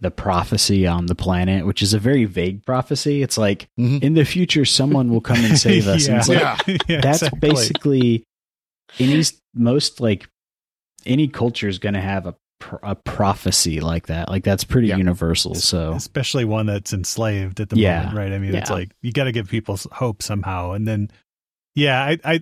the 0.00 0.10
prophecy 0.10 0.86
on 0.86 1.06
the 1.06 1.14
planet, 1.14 1.64
which 1.66 1.80
is 1.80 1.94
a 1.94 1.98
very 1.98 2.24
vague 2.24 2.64
prophecy. 2.66 3.22
It's 3.22 3.38
like 3.38 3.68
Mhm. 3.78 4.02
in 4.02 4.14
the 4.14 4.24
future, 4.24 4.64
someone 4.64 5.08
will 5.10 5.20
come 5.20 5.44
and 5.44 5.56
save 5.58 5.86
us. 5.86 6.08
And 6.08 6.18
it's 6.18 6.28
like, 6.28 6.40
Yeah. 6.40 6.56
Yeah, 6.88 7.00
that's 7.00 7.22
exactly. 7.22 7.38
basically 7.50 8.24
any 8.98 9.22
most 9.54 10.00
like 10.00 10.28
any 11.06 11.28
culture 11.28 11.68
is 11.68 11.78
going 11.78 11.94
to 11.94 12.00
have 12.00 12.26
a 12.26 12.34
a 12.82 12.94
prophecy 12.94 13.80
like 13.80 14.06
that. 14.06 14.30
Like 14.30 14.42
that's 14.42 14.64
pretty 14.64 14.88
Yeah. 14.88 14.96
universal. 14.96 15.54
So 15.54 15.92
especially 15.92 16.46
one 16.46 16.64
that's 16.66 16.94
enslaved 16.94 17.60
at 17.60 17.68
the 17.68 17.76
Yeah. 17.76 17.98
moment, 17.98 18.16
right? 18.16 18.32
I 18.32 18.38
mean, 18.38 18.54
it's 18.54 18.70
like 18.70 18.90
you 19.02 19.12
got 19.12 19.24
to 19.24 19.32
give 19.32 19.48
people 19.48 19.78
hope 19.92 20.22
somehow, 20.22 20.72
and 20.72 20.88
then, 20.88 21.10
yeah, 21.74 22.02
I, 22.02 22.18
I 22.24 22.40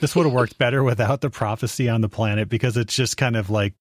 this 0.00 0.14
would 0.14 0.26
have 0.26 0.34
worked 0.34 0.58
better 0.58 0.82
without 0.82 1.20
the 1.20 1.30
prophecy 1.30 1.88
on 1.88 2.00
the 2.00 2.08
planet 2.08 2.48
because 2.48 2.76
it's 2.76 2.94
just 2.94 3.16
kind 3.16 3.36
of 3.36 3.50
like, 3.50 3.74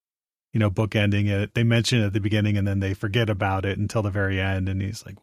you 0.53 0.59
know, 0.59 0.69
bookending 0.69 1.27
it. 1.29 1.53
They 1.53 1.63
mention 1.63 2.01
it 2.01 2.07
at 2.07 2.13
the 2.13 2.19
beginning 2.19 2.57
and 2.57 2.67
then 2.67 2.79
they 2.79 2.93
forget 2.93 3.29
about 3.29 3.65
it 3.65 3.77
until 3.77 4.01
the 4.01 4.09
very 4.09 4.39
end, 4.39 4.69
and 4.69 4.81
he's 4.81 5.05
like, 5.05 5.17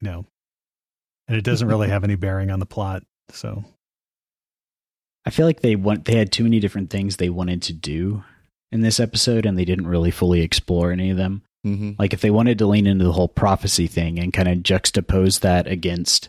no, 0.00 0.26
and 1.26 1.36
it 1.36 1.44
doesn't 1.44 1.68
really 1.68 1.88
have 1.88 2.04
any 2.04 2.14
bearing 2.16 2.50
on 2.50 2.60
the 2.60 2.66
plot. 2.66 3.02
So 3.30 3.64
I 5.26 5.30
feel 5.30 5.46
like 5.46 5.60
they 5.60 5.76
want 5.76 6.04
they 6.04 6.16
had 6.16 6.32
too 6.32 6.44
many 6.44 6.60
different 6.60 6.90
things 6.90 7.16
they 7.16 7.28
wanted 7.30 7.62
to 7.62 7.72
do 7.72 8.24
in 8.70 8.80
this 8.80 9.00
episode, 9.00 9.46
and 9.46 9.58
they 9.58 9.64
didn't 9.64 9.86
really 9.86 10.10
fully 10.10 10.40
explore 10.42 10.92
any 10.92 11.10
of 11.10 11.16
them. 11.16 11.42
hmm 11.64 11.92
Like 11.98 12.12
if 12.12 12.20
they 12.20 12.30
wanted 12.30 12.58
to 12.58 12.66
lean 12.66 12.86
into 12.86 13.04
the 13.04 13.12
whole 13.12 13.28
prophecy 13.28 13.86
thing 13.86 14.18
and 14.18 14.32
kind 14.32 14.48
of 14.48 14.58
juxtapose 14.58 15.40
that 15.40 15.66
against 15.66 16.28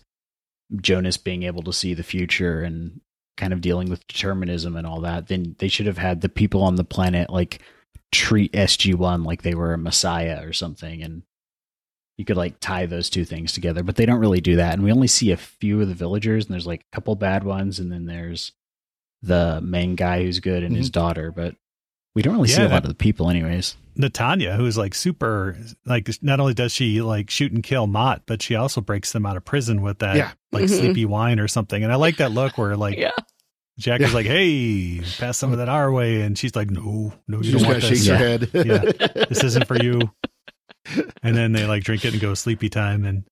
Jonas 0.82 1.18
being 1.18 1.44
able 1.44 1.64
to 1.64 1.74
see 1.74 1.94
the 1.94 2.04
future 2.04 2.62
and 2.62 3.02
kind 3.39 3.54
of 3.54 3.62
dealing 3.62 3.89
with 3.89 4.06
determinism 4.08 4.75
and 4.75 4.86
all 4.86 5.02
that, 5.02 5.28
then 5.28 5.56
they 5.58 5.69
should 5.69 5.88
have 5.88 5.97
had 5.97 6.21
the 6.21 6.30
people 6.30 6.62
on 6.62 6.75
the 6.75 6.84
planet 6.84 7.30
like 7.30 7.62
treat 8.12 8.52
SG1 8.52 9.25
like 9.25 9.41
they 9.41 9.56
were 9.56 9.73
a 9.73 9.78
messiah 9.78 10.45
or 10.45 10.54
something 10.54 11.02
and 11.02 11.23
you 12.17 12.25
could 12.25 12.38
like 12.38 12.60
tie 12.60 12.86
those 12.86 13.10
two 13.10 13.23
things 13.23 13.54
together, 13.54 13.82
but 13.82 13.95
they 13.95 14.06
don't 14.06 14.19
really 14.19 14.41
do 14.41 14.58
that. 14.58 14.73
And 14.73 14.84
we 14.84 14.91
only 14.91 15.08
see 15.08 15.32
a 15.32 15.38
few 15.38 15.82
of 15.82 15.88
the 15.88 15.95
villagers 15.95 16.45
and 16.45 16.54
there's 16.54 16.67
like 16.67 16.82
a 16.82 16.95
couple 16.95 17.15
bad 17.15 17.45
ones 17.45 17.80
and 17.80 17.89
then 17.89 18.06
there's 18.06 18.52
the 19.21 19.62
main 19.62 19.95
guy 19.95 20.23
who's 20.23 20.41
good 20.41 20.63
and 20.63 20.75
his 20.75 20.89
mm-hmm. 20.89 20.99
daughter, 20.99 21.32
but 21.32 21.56
we 22.15 22.22
don't 22.22 22.36
really 22.36 22.48
see 22.48 22.62
Yeah, 22.62 22.67
a 22.67 22.69
lot 22.69 22.84
of 22.84 22.89
the 22.89 22.95
people, 22.95 23.30
anyways. 23.30 23.76
Natanya, 23.98 24.56
who's 24.56 24.78
like 24.78 24.95
super, 24.95 25.58
like 25.86 26.10
not 26.22 26.39
only 26.39 26.54
does 26.54 26.72
she 26.72 27.02
like 27.02 27.30
shoot 27.30 27.52
and 27.52 27.62
kill 27.62 27.86
Mott, 27.88 28.24
but 28.26 28.41
she 28.41 28.56
also 28.56 28.80
breaks 28.82 29.12
them 29.12 29.26
out 29.26 29.36
of 29.38 29.43
prison 29.45 29.82
with 29.82 30.00
that 30.00 30.15
Yeah. 30.15 30.32
like 30.52 30.65
Mhm. 30.65 30.80
sleepy 30.80 31.06
wine 31.06 31.39
or 31.39 31.48
something. 31.48 31.84
And 31.84 31.91
I 31.91 31.95
like 31.95 32.17
that 32.17 32.32
look 32.32 32.58
where 32.58 32.78
like 32.78 32.98
Yeah. 32.98 33.12
Jack 33.78 34.00
Yeah. 34.02 34.08
is 34.08 34.13
like, 34.13 34.26
"Hey, 34.26 35.02
pass 35.19 35.38
some 35.38 35.52
of 35.52 35.58
that 35.60 35.69
our 35.69 35.91
way," 35.91 36.22
and 36.22 36.38
she's 36.38 36.56
like, 36.56 36.69
"No, 36.69 37.13
no, 37.28 37.38
you 37.38 37.43
just 37.52 37.63
don't 37.63 37.65
want 37.74 37.78
of 37.84 37.89
shakes 37.89 38.06
this. 38.06 38.08
her 38.10 38.17
head. 38.17 38.50
Yeah. 38.54 39.26
This 39.30 39.43
isn't 39.43 39.67
for 39.67 39.82
you." 39.82 40.00
And 41.24 41.36
then 41.36 41.52
they 41.52 41.65
like 41.65 41.84
drink 41.84 42.04
it 42.06 42.13
and 42.13 42.22
go 42.22 42.34
sleepy 42.34 42.69
time. 42.69 43.06
And 43.06 43.24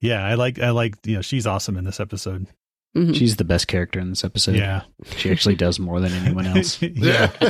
yeah, 0.00 0.24
I 0.24 0.34
like, 0.34 0.58
I 0.58 0.70
like, 0.70 0.94
you 1.04 1.16
know, 1.16 1.22
she's 1.22 1.46
awesome 1.46 1.76
in 1.76 1.84
this 1.84 2.00
episode. 2.00 2.46
Mhm. 2.96 3.14
She's 3.14 3.36
the 3.36 3.44
best 3.44 3.68
character 3.68 4.00
in 4.00 4.10
this 4.10 4.24
episode. 4.24 4.56
Yeah, 4.56 4.82
She 5.16 5.30
actually 5.30 5.54
does 5.56 5.78
more 5.78 6.00
than 6.00 6.12
anyone 6.12 6.46
else. 6.56 6.80
yeah. 6.82 7.30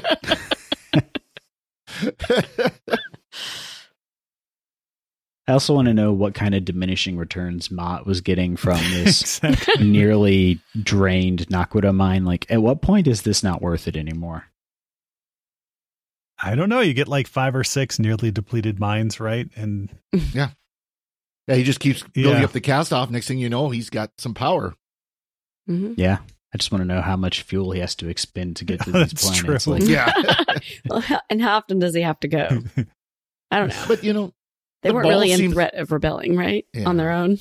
I 5.46 5.52
also 5.52 5.74
want 5.74 5.86
to 5.88 5.94
know 5.94 6.12
what 6.12 6.34
kind 6.34 6.54
of 6.54 6.64
diminishing 6.66 7.16
returns 7.16 7.70
Mot 7.70 8.06
was 8.06 8.20
getting 8.20 8.56
from 8.56 8.76
this 8.90 9.38
exactly. 9.42 9.84
nearly 9.86 10.60
drained 10.82 11.46
Naquadah 11.48 11.94
mine. 11.94 12.24
Like, 12.26 12.44
at 12.50 12.60
what 12.62 12.82
point 12.82 13.06
is 13.06 13.22
this 13.22 13.42
not 13.42 13.62
worth 13.62 13.88
it 13.88 13.96
anymore? 13.96 14.44
I 16.40 16.54
don't 16.54 16.68
know. 16.68 16.80
You 16.80 16.92
get 16.94 17.08
like 17.08 17.26
five 17.26 17.56
or 17.56 17.64
six 17.64 17.98
nearly 17.98 18.30
depleted 18.30 18.78
mines, 18.78 19.18
right? 19.20 19.48
And 19.56 19.88
yeah, 20.12 20.50
Yeah, 21.48 21.54
he 21.56 21.64
just 21.64 21.80
keeps 21.80 22.02
building 22.02 22.38
Yeah. 22.40 22.44
up 22.44 22.52
the 22.52 22.60
cast 22.60 22.92
off. 22.92 23.10
Next 23.10 23.26
thing 23.26 23.38
you 23.38 23.48
know, 23.48 23.70
he's 23.70 23.90
got 23.90 24.12
some 24.18 24.34
power. 24.34 24.74
Mhm. 25.68 25.94
Yeah. 25.96 26.18
I 26.54 26.56
just 26.56 26.72
want 26.72 26.80
to 26.82 26.86
know 26.86 27.02
how 27.02 27.16
much 27.16 27.42
fuel 27.42 27.72
he 27.72 27.80
has 27.80 27.94
to 27.96 28.08
expend 28.08 28.56
to 28.56 28.64
get 28.64 28.80
to 28.84 28.90
these 28.90 29.10
That's 29.12 29.40
planets. 29.40 29.64
true. 29.64 29.74
Like, 29.74 29.82
Yeah, 29.82 30.12
Well, 30.88 31.04
and 31.28 31.42
how 31.42 31.56
often 31.56 31.78
does 31.78 31.94
he 31.94 32.00
have 32.02 32.18
to 32.20 32.28
go? 32.28 32.62
I 33.50 33.58
don't 33.58 33.68
know. 33.68 33.84
but 33.86 34.02
you 34.04 34.12
know, 34.12 34.32
They 34.82 34.88
the 34.90 34.94
weren't 34.94 35.04
ball 35.04 35.10
really 35.12 35.32
in 35.32 35.38
seems- 35.38 35.52
threat 35.54 35.74
of 35.74 35.92
rebelling, 35.92 36.36
right? 36.36 36.64
Yeah. 36.72 36.88
On 36.88 36.96
their 36.96 37.10
own. 37.10 37.38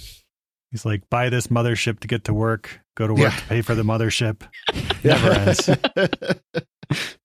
he's 0.71 0.85
like, 0.85 1.09
"Buy 1.09 1.29
this 1.29 1.47
mothership 1.47 1.99
to 2.01 2.07
get 2.07 2.25
to 2.25 2.33
work. 2.33 2.81
Go 2.95 3.07
to 3.07 3.13
work 3.13 3.21
Yeah. 3.31 3.39
to 3.39 3.45
pay 3.47 3.61
for 3.61 3.75
the 3.75 3.83
mothership." 3.83 4.41
Never 5.03 5.31
ends. 5.31 5.69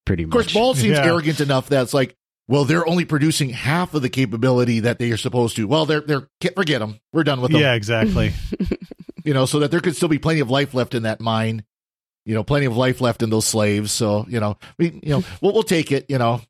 pretty 0.04 0.22
Of 0.24 0.30
course, 0.30 0.52
Baal 0.52 0.74
seems 0.74 0.98
Yeah. 0.98 1.06
arrogant 1.06 1.40
enough 1.40 1.68
that 1.70 1.82
it's 1.82 1.94
like, 1.94 2.14
well, 2.48 2.64
they're 2.64 2.86
only 2.86 3.04
producing 3.04 3.50
half 3.50 3.94
of 3.94 4.02
the 4.02 4.08
capability 4.10 4.80
that 4.80 4.98
they 4.98 5.10
are 5.12 5.16
supposed 5.16 5.56
to. 5.56 5.66
Well, 5.66 5.86
they're 5.86 6.00
they're 6.00 6.28
forget 6.54 6.80
them. 6.80 7.00
We're 7.12 7.24
done 7.24 7.40
with 7.40 7.52
them. 7.52 7.60
Yeah, 7.60 7.74
exactly. 7.74 8.32
You 9.24 9.34
know, 9.34 9.46
so 9.46 9.58
that 9.60 9.70
there 9.70 9.80
could 9.80 9.96
still 9.96 10.08
be 10.08 10.18
plenty 10.18 10.40
of 10.40 10.50
life 10.50 10.74
left 10.74 10.94
in 10.94 11.04
that 11.04 11.20
mine. 11.20 11.64
You 12.24 12.34
know, 12.34 12.44
plenty 12.44 12.66
of 12.66 12.76
life 12.76 13.00
left 13.00 13.22
in 13.22 13.30
those 13.30 13.46
slaves. 13.46 13.92
So 13.92 14.26
you 14.28 14.40
know, 14.40 14.56
we 14.78 15.00
you 15.02 15.10
know 15.10 15.24
we'll 15.40 15.52
we'll 15.52 15.62
take 15.62 15.92
it. 15.92 16.06
You 16.08 16.18
know, 16.18 16.40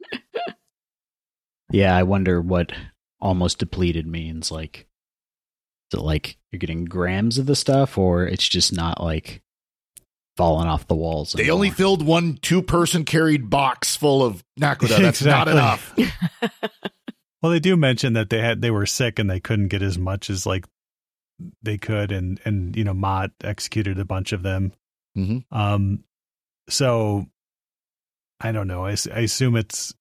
Yeah, 1.71 1.97
I 1.97 2.03
wonder 2.03 2.41
what 2.41 2.73
almost 3.21 3.59
depleted 3.59 4.07
means. 4.07 4.51
Like, 4.51 4.87
is 5.91 5.99
it 5.99 6.03
like 6.03 6.37
you're 6.51 6.59
getting 6.59 6.85
grams 6.85 7.39
of 7.39 7.47
the 7.47 7.57
stuff, 7.57 7.97
or 7.97 8.27
it's 8.27 8.47
just 8.47 8.73
not 8.73 9.03
like 9.03 9.43
falling 10.37 10.69
off 10.69 10.87
the 10.87 10.95
walls? 10.95 11.33
they 11.33 11.51
only 11.51 11.71
filled 11.71 12.05
one 12.05 12.39
two 12.43 12.63
person 12.63 13.05
carried 13.05 13.49
box 13.49 13.97
full 13.97 14.23
of 14.23 14.45
Naquadah. 14.61 14.99
That's 15.01 15.25
not 15.25 15.49
enough. 15.49 15.95
Well, 17.43 17.51
they 17.51 17.59
do 17.61 17.77
mention 17.77 18.13
that 18.13 18.31
they 18.31 18.39
had 18.41 18.61
they 18.63 18.71
were 18.71 18.87
sick 18.87 19.19
and 19.19 19.29
they 19.29 19.41
couldn't 19.41 19.69
get 19.69 19.83
as 19.83 19.99
much 19.99 20.31
as 20.31 20.47
like 20.47 20.65
they 21.63 21.79
could, 21.79 22.13
and 22.13 22.41
and 22.45 22.77
you 22.77 22.85
know 22.85 22.95
Mot 22.95 23.31
executed 23.43 23.99
a 23.99 24.05
bunch 24.05 24.33
of 24.33 24.43
them. 24.43 24.73
hmm 25.15 25.39
Um, 25.51 26.05
so 26.69 27.27
I 28.41 28.53
don't 28.53 28.69
know. 28.69 28.85
I 28.87 28.93
assume 28.93 29.57
it's 29.57 29.95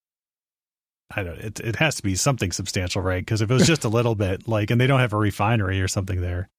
I 1.16 1.24
don't. 1.24 1.38
It 1.40 1.60
it 1.60 1.76
has 1.78 1.96
to 1.96 2.04
be 2.04 2.16
something 2.16 2.52
substantial, 2.52 3.02
right? 3.02 3.22
Because 3.22 3.42
if 3.42 3.52
it 3.52 3.54
was 3.54 3.68
just 3.68 3.84
a 3.86 3.90
little 3.98 4.16
bit, 4.16 4.48
like, 4.48 4.72
and 4.72 4.80
they 4.80 4.88
don't 4.88 5.00
have 5.02 5.14
a 5.14 5.18
refinery 5.18 5.82
or 5.82 5.88
something 5.88 6.22
there, 6.22 6.50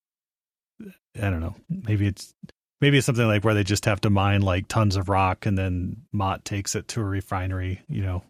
I 1.21 1.31
don't 1.31 1.41
know. 1.41 1.55
Maybe 1.71 2.07
it's 2.07 2.35
maybe 2.81 2.99
it's 2.99 3.07
something 3.07 3.27
like 3.27 3.45
where 3.45 3.55
they 3.55 3.65
just 3.65 3.85
have 3.87 4.01
to 4.03 4.11
mine 4.11 4.43
like 4.43 4.69
tons 4.69 4.97
of 4.97 5.09
rock, 5.09 5.47
and 5.47 5.57
then 5.57 6.03
Mot 6.13 6.45
takes 6.45 6.75
it 6.75 6.89
to 6.89 7.01
a 7.01 7.05
refinery, 7.05 7.81
you 7.89 8.03
know, 8.03 8.23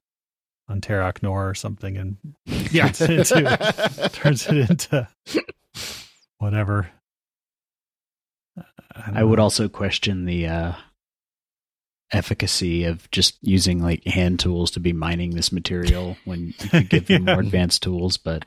on 0.68 0.80
Terok 0.80 1.22
Nor 1.22 1.48
or 1.50 1.54
something, 1.54 1.96
and 1.96 2.16
Yeah. 2.70 2.88
turns 2.92 3.32
it 3.32 3.38
into 3.38 4.10
turns 4.12 4.46
it 4.46 4.70
into 4.70 5.08
whatever. 6.42 6.90
don't 8.56 9.16
I 9.16 9.24
would 9.24 9.38
also 9.38 9.68
question 9.68 10.24
the 10.26 10.46
uh, 10.46 10.72
efficacy 12.12 12.84
of 12.84 13.10
just 13.10 13.38
using 13.40 13.82
like 13.82 14.04
hand 14.04 14.38
tools 14.40 14.70
to 14.72 14.80
be 14.80 14.92
mining 14.92 15.30
this 15.34 15.52
material 15.52 16.16
when 16.24 16.48
you 16.48 16.52
could 16.68 16.88
give 16.90 17.06
them 17.06 17.22
Yeah. 17.26 17.34
more 17.34 17.42
advanced 17.42 17.82
tools, 17.82 18.16
but 18.16 18.44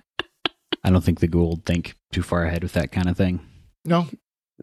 I 0.83 0.91
don't 0.91 1.03
think 1.03 1.19
the 1.19 1.27
Goa'uld 1.27 1.65
think 1.65 1.95
too 2.11 2.21
far 2.21 2.45
ahead 2.45 2.61
with 2.63 2.73
that 2.73 2.91
kind 2.91 3.09
of 3.09 3.17
thing. 3.17 3.39
no, 3.85 4.07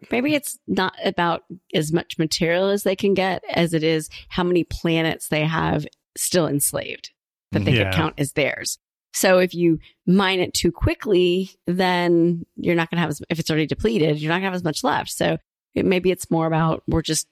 Maybe 0.09 0.33
it's 0.33 0.57
not 0.67 0.95
about 1.05 1.43
as 1.75 1.93
much 1.93 2.17
material 2.17 2.69
as 2.69 2.81
they 2.81 2.95
can 2.95 3.13
get 3.13 3.43
as 3.53 3.75
it 3.75 3.83
is 3.83 4.09
how 4.29 4.43
many 4.43 4.63
planets 4.63 5.27
they 5.27 5.45
have 5.45 5.85
still 6.17 6.47
enslaved 6.47 7.11
that 7.51 7.63
they 7.63 7.73
Yeah. 7.77 7.91
could 7.91 7.93
count 7.97 8.13
as 8.17 8.31
theirs. 8.31 8.79
So 9.13 9.37
if 9.39 9.53
you 9.53 9.79
mine 10.07 10.39
it 10.39 10.53
too 10.53 10.71
quickly, 10.71 11.51
then 11.67 12.45
you're 12.55 12.75
not 12.75 12.89
going 12.89 12.97
to 12.97 13.01
have 13.01 13.09
as, 13.11 13.21
if 13.29 13.39
it's 13.39 13.49
already 13.51 13.67
depleted, 13.67 14.19
you're 14.19 14.29
not 14.29 14.35
going 14.35 14.43
to 14.43 14.47
have 14.47 14.53
as 14.55 14.63
much 14.63 14.83
left. 14.83 15.11
So 15.11 15.37
it, 15.75 15.85
maybe 15.85 16.09
it's 16.11 16.31
more 16.31 16.47
about 16.47 16.83
we're 16.87 17.01
just, 17.03 17.27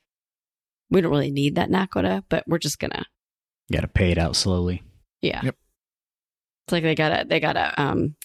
we 0.89 1.01
don't 1.01 1.11
really 1.11 1.31
need 1.31 1.55
that 1.55 1.69
Naquadah, 1.69 2.23
but 2.29 2.43
we're 2.47 2.59
just 2.59 2.79
going 2.79 2.91
to, 2.91 3.03
You 3.69 3.77
got 3.77 3.81
to 3.81 3.87
pay 3.87 4.11
it 4.11 4.17
out 4.17 4.35
slowly. 4.35 4.83
yeah. 5.21 5.41
Yep. 5.43 5.55
It's 6.67 6.71
like 6.73 6.83
they 6.83 6.95
got 6.95 7.09
to, 7.17 7.25
they 7.27 7.39
got 7.39 7.53
to, 7.53 7.81
um, 7.81 8.15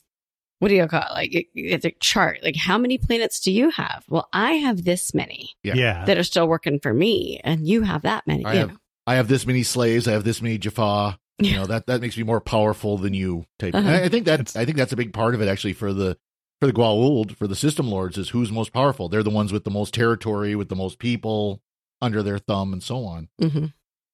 what 0.58 0.68
do 0.68 0.74
you 0.74 0.86
call 0.86 1.02
it? 1.02 1.12
Like 1.14 1.34
it, 1.34 1.46
it's 1.54 1.84
a 1.84 1.90
chart. 2.00 2.38
Like 2.42 2.56
how 2.56 2.76
many 2.78 2.98
planets 2.98 3.40
do 3.40 3.50
you 3.52 3.70
have? 3.70 4.04
Well, 4.08 4.28
I 4.32 4.52
have 4.54 4.84
this 4.84 5.14
many 5.14 5.50
Yeah. 5.62 5.74
yeah. 5.74 6.04
that 6.04 6.18
are 6.18 6.22
still 6.24 6.46
working 6.48 6.78
for 6.80 6.92
me, 6.94 7.40
and 7.44 7.66
you 7.66 7.82
have 7.82 8.02
that 8.02 8.26
many. 8.26 8.44
I 8.44 8.52
you 8.52 8.58
have 8.60 8.68
know. 8.70 8.76
I 9.06 9.14
have 9.16 9.28
this 9.28 9.46
many 9.46 9.62
slaves. 9.62 10.08
I 10.08 10.12
have 10.12 10.24
this 10.24 10.40
many 10.42 10.56
Jaffa. 10.58 11.18
You 11.38 11.52
know 11.56 11.66
that 11.66 11.86
that 11.86 12.00
makes 12.00 12.16
me 12.16 12.22
more 12.22 12.40
powerful 12.40 12.96
than 12.98 13.12
you. 13.14 13.44
Type. 13.58 13.74
Uh-huh. 13.74 13.86
And 13.86 14.04
I 14.04 14.08
think 14.08 14.24
that 14.26 14.56
I 14.56 14.64
think 14.64 14.76
that's 14.76 14.92
a 14.92 14.96
big 14.96 15.12
part 15.12 15.34
of 15.34 15.42
it 15.42 15.48
actually 15.48 15.74
for 15.74 15.92
the 15.92 16.16
for 16.60 16.66
the 16.66 16.72
Goa'uld 16.72 17.36
for 17.36 17.46
the 17.46 17.54
system 17.56 17.88
lords 17.90 18.16
is 18.16 18.30
who's 18.30 18.50
most 18.50 18.72
powerful. 18.72 19.08
They're 19.10 19.22
the 19.22 19.28
ones 19.30 19.52
with 19.52 19.64
the 19.64 19.70
most 19.70 19.92
territory, 19.92 20.54
with 20.54 20.68
the 20.70 20.76
most 20.76 20.98
people 20.98 21.60
under 22.00 22.22
their 22.22 22.38
thumb, 22.38 22.72
and 22.72 22.82
so 22.82 23.04
on. 23.04 23.28
Mhm. 23.40 23.72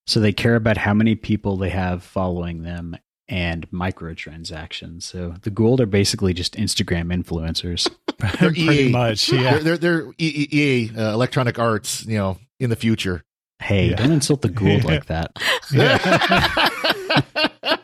So 0.08 0.18
they 0.18 0.32
care 0.32 0.56
about 0.56 0.78
how 0.78 0.94
many 0.94 1.14
people 1.14 1.56
they 1.56 1.68
have 1.70 2.02
following 2.02 2.64
them 2.64 2.96
and 3.28 3.70
microtransactions. 3.70 5.02
So 5.04 5.34
the 5.42 5.50
Goa'uld 5.50 5.80
are 5.80 5.86
basically 5.86 6.34
just 6.34 6.54
Instagram 6.56 7.12
influencers. 7.14 7.88
They're 8.18 8.30
Pretty 8.52 8.62
EA. 8.62 8.88
much. 8.90 9.32
Yeah. 9.32 9.58
They're 9.58 9.76
they're, 9.78 10.02
they're 10.04 10.12
EA 10.18 10.90
uh, 10.96 11.12
Electronic 11.14 11.58
Arts. 11.58 12.04
You 12.06 12.18
know, 12.18 12.38
in 12.60 12.70
the 12.70 12.76
future. 12.76 13.24
Hey, 13.62 13.90
Yeah. 13.90 13.96
don't 13.96 14.12
insult 14.12 14.42
the 14.42 14.48
Goa'uld 14.48 14.84
like 14.84 15.06
that. 15.12 15.32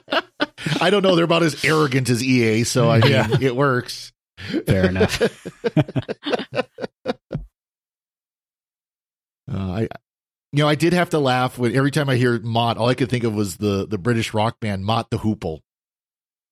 I 0.81 0.91
don't 0.91 1.03
know. 1.03 1.17
They're 1.17 1.25
about 1.25 1.43
as 1.43 1.65
arrogant 1.65 2.09
as 2.11 2.23
EA, 2.23 2.65
so 2.65 2.91
I 2.91 3.01
mean, 3.01 3.13
Yeah. 3.13 3.29
it 3.41 3.57
works. 3.57 4.13
Fair 4.67 4.87
enough. 4.87 5.23
Uh, 9.51 9.73
I, 9.73 9.81
you 10.53 10.63
know, 10.63 10.69
I 10.69 10.75
did 10.75 10.93
have 10.93 11.11
to 11.11 11.19
laugh 11.19 11.59
when 11.59 11.75
every 11.75 11.91
time 11.91 12.09
I 12.11 12.17
hear 12.17 12.39
Mott. 12.39 12.77
All 12.77 12.89
I 12.89 12.95
could 12.95 13.09
think 13.09 13.25
of 13.25 13.35
was 13.35 13.57
the 13.57 13.87
the 13.87 13.99
British 13.99 14.35
rock 14.35 14.61
band 14.61 14.85
Mott 14.85 15.11
the 15.11 15.19
Hoople. 15.19 15.61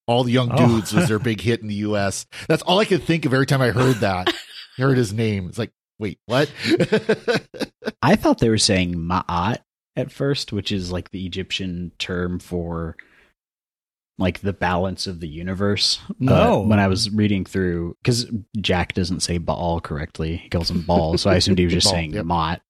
All 0.07 0.25
the 0.25 0.33
young 0.33 0.51
Oh. 0.53 0.57
dudes 0.57 0.95
was 0.95 1.09
their 1.09 1.19
big 1.19 1.41
hit 1.41 1.61
in 1.61 1.69
the 1.69 1.75
U.S. 1.75 2.27
That's 2.49 2.63
all 2.63 2.79
I 2.79 2.85
could 2.85 3.03
think 3.03 3.25
of 3.27 3.35
every 3.35 3.47
time 3.47 3.61
I 3.61 3.71
heard 3.71 3.97
that. 3.97 4.33
heard 4.79 4.97
his 4.97 5.13
name. 5.13 5.49
It's 5.49 5.59
like, 5.59 5.73
wait, 5.99 6.19
what? 6.27 6.51
I 8.03 8.17
thought 8.17 8.39
they 8.39 8.49
were 8.49 8.59
saying 8.59 8.95
Ma'at 8.95 9.59
at 9.97 10.13
first, 10.13 10.53
which 10.53 10.71
is 10.71 10.93
like 10.93 11.11
the 11.11 11.27
Egyptian 11.27 11.93
term 11.99 12.39
for 12.39 12.97
like 14.19 14.41
the 14.41 14.53
balance 14.53 15.07
of 15.07 15.21
the 15.21 15.29
universe. 15.29 16.01
No. 16.19 16.63
But 16.63 16.69
when 16.69 16.79
I 16.79 16.89
was 16.89 17.11
reading 17.11 17.45
through, 17.45 17.97
because 18.03 18.27
Jack 18.61 18.95
doesn't 18.95 19.21
say 19.21 19.39
Baal 19.39 19.81
correctly, 19.81 20.37
he 20.37 20.49
calls 20.49 20.71
him 20.71 20.83
Baal, 20.83 21.19
so 21.19 21.31
I 21.31 21.37
assumed 21.37 21.59
he 21.59 21.65
was 21.65 21.75
just 21.75 21.87
Baal, 21.87 21.93
saying 21.93 22.13
yep. 22.13 22.25
Mot. 22.25 22.63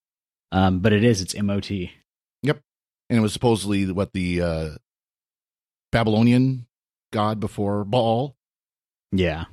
Um, 0.52 0.80
but 0.80 0.92
it 0.92 1.04
is, 1.04 1.20
it's 1.20 1.34
M 1.34 1.50
O 1.50 1.60
T. 1.60 1.92
Yep. 2.42 2.60
And 3.10 3.18
it 3.18 3.22
was 3.22 3.32
supposedly 3.32 3.90
what 3.92 4.12
the 4.12 4.42
uh, 4.42 4.70
Babylonian 5.92 6.66
god 7.12 7.40
before 7.40 7.84
Baal. 7.84 8.36
Yeah. 9.12 9.44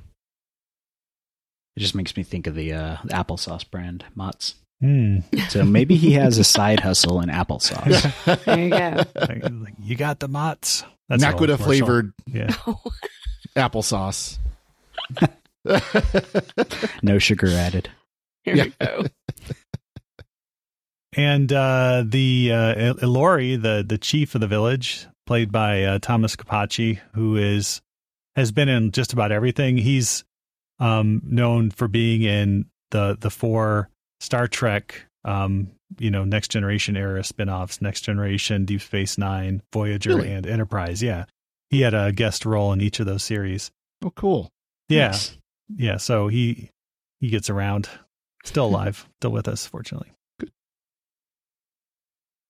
It 1.76 1.80
just 1.80 1.94
makes 1.94 2.16
me 2.16 2.22
think 2.22 2.46
of 2.46 2.54
the 2.54 2.72
uh, 2.72 2.96
the 3.04 3.14
applesauce 3.14 3.68
brand, 3.68 4.04
Mott's. 4.14 4.54
Hmm. 4.80 5.18
So 5.48 5.64
maybe 5.64 5.96
he 5.96 6.12
has 6.12 6.38
a 6.38 6.44
side 6.44 6.80
hustle 6.80 7.20
in 7.20 7.28
applesauce. 7.30 8.44
There 8.44 8.58
you 8.58 8.70
go. 8.70 9.02
Like, 9.14 9.42
like, 9.50 9.74
you 9.80 9.96
got 9.96 10.20
the 10.20 10.28
Mott's. 10.28 10.84
That's 11.08 11.22
an 11.22 11.32
old 11.32 11.40
Naquadah 11.42 11.58
flavored 11.62 12.12
Yeah. 12.26 12.54
applesauce. 13.56 14.38
no 17.02 17.18
sugar 17.18 17.48
added. 17.48 17.88
Here 18.42 18.56
Yeah. 18.56 18.64
we 18.64 18.74
go. 18.86 19.04
And 21.16 21.52
uh, 21.52 22.02
the 22.06 22.50
uh, 22.52 22.94
Ilori, 22.94 23.60
the 23.60 23.84
the 23.86 23.98
chief 23.98 24.34
of 24.34 24.40
the 24.40 24.48
village, 24.48 25.06
played 25.26 25.52
by 25.52 25.84
uh, 25.84 25.98
Thomas 26.00 26.34
Kopache, 26.36 26.98
who 27.14 27.36
is 27.36 27.80
has 28.34 28.50
been 28.50 28.68
in 28.68 28.90
just 28.90 29.12
about 29.12 29.30
everything. 29.30 29.76
He's 29.78 30.24
um, 30.78 31.22
known 31.24 31.70
for 31.70 31.88
being 31.88 32.22
in 32.22 32.66
the 32.90 33.16
the 33.20 33.30
four 33.30 33.88
Star 34.20 34.46
Trek, 34.48 35.06
um, 35.24 35.70
you 35.98 36.10
know, 36.10 36.24
Next 36.24 36.48
Generation 36.50 36.96
era 36.96 37.20
spinoffs, 37.22 37.80
Next 37.82 38.02
Generation, 38.02 38.64
Deep 38.64 38.80
Space 38.80 39.18
Nine, 39.18 39.62
Voyager, 39.72 40.16
Really? 40.16 40.32
and 40.32 40.46
Enterprise. 40.46 41.02
Yeah, 41.02 41.24
he 41.70 41.80
had 41.82 41.94
a 41.94 42.12
guest 42.12 42.44
role 42.46 42.72
in 42.72 42.80
each 42.80 43.00
of 43.00 43.06
those 43.06 43.22
series. 43.22 43.70
Oh, 44.04 44.10
cool. 44.10 44.50
Yeah, 44.88 45.08
Nice. 45.08 45.36
yeah. 45.76 45.96
So 45.98 46.28
he 46.28 46.70
he 47.20 47.28
gets 47.28 47.48
around, 47.50 47.88
still 48.44 48.66
alive, 48.66 49.08
still 49.20 49.32
with 49.32 49.48
us, 49.48 49.66
fortunately. 49.66 50.10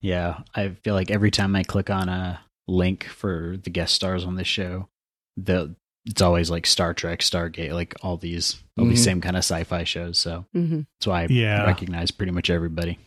Yeah, 0.01 0.41
I 0.55 0.69
feel 0.83 0.95
like 0.95 1.11
every 1.11 1.31
time 1.31 1.57
I 1.57 1.63
click 1.63 1.89
on 1.89 2.09
a 2.09 2.41
link 2.69 3.05
for 3.05 3.57
the 3.63 3.71
guest 3.71 3.95
stars 3.95 4.25
on 4.25 4.37
this 4.37 4.47
show, 4.47 4.89
the 5.37 5.75
it's 6.07 6.21
always 6.23 6.51
like 6.51 6.67
Star 6.67 6.93
Trek, 6.95 7.21
Stargate, 7.21 7.73
like 7.73 7.95
all 8.03 8.17
these 8.17 8.62
all 8.79 8.87
these 8.87 9.01
Mhm. 9.01 9.05
same 9.05 9.21
kind 9.21 9.37
of 9.37 9.40
sci-fi 9.40 9.85
shows. 9.85 10.19
So 10.19 10.47
hmm 10.53 10.81
that's 10.99 11.07
why 11.07 11.23
I 11.23 11.27
Yeah. 11.31 11.64
recognize 11.64 12.11
pretty 12.11 12.33
much 12.33 12.51
everybody. 12.51 12.99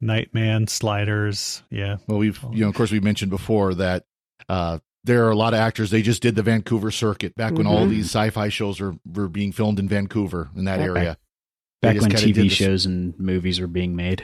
Nightman, 0.00 0.66
Sliders. 0.66 1.62
Yeah, 1.70 1.98
Well, 2.08 2.18
we've 2.18 2.38
you 2.52 2.62
know, 2.62 2.68
of 2.68 2.74
course, 2.74 2.90
we 2.90 2.98
mentioned 3.00 3.30
before 3.30 3.74
that 3.76 4.04
uh, 4.48 4.80
there 5.04 5.24
are 5.26 5.30
a 5.30 5.36
lot 5.36 5.54
of 5.54 5.60
actors. 5.60 5.90
They 5.90 6.02
just 6.02 6.22
did 6.22 6.34
the 6.34 6.42
Vancouver 6.42 6.90
circuit 6.90 7.34
back 7.36 7.52
when 7.54 7.66
all 7.66 7.86
Mhm. 7.86 7.90
these 7.90 8.06
sci-fi 8.06 8.48
shows 8.48 8.80
were 8.80 8.96
were 9.06 9.28
being 9.28 9.52
filmed 9.52 9.78
in 9.78 9.88
Vancouver 9.88 10.50
in 10.56 10.64
that 10.64 10.80
Okay. 10.80 10.88
area. 10.88 11.18
Back 11.80 12.00
when 12.00 12.10
TV 12.10 12.48
shows 12.48 12.84
and 12.86 13.18
movies 13.18 13.60
were 13.60 13.66
being 13.68 13.94
made. 13.96 14.22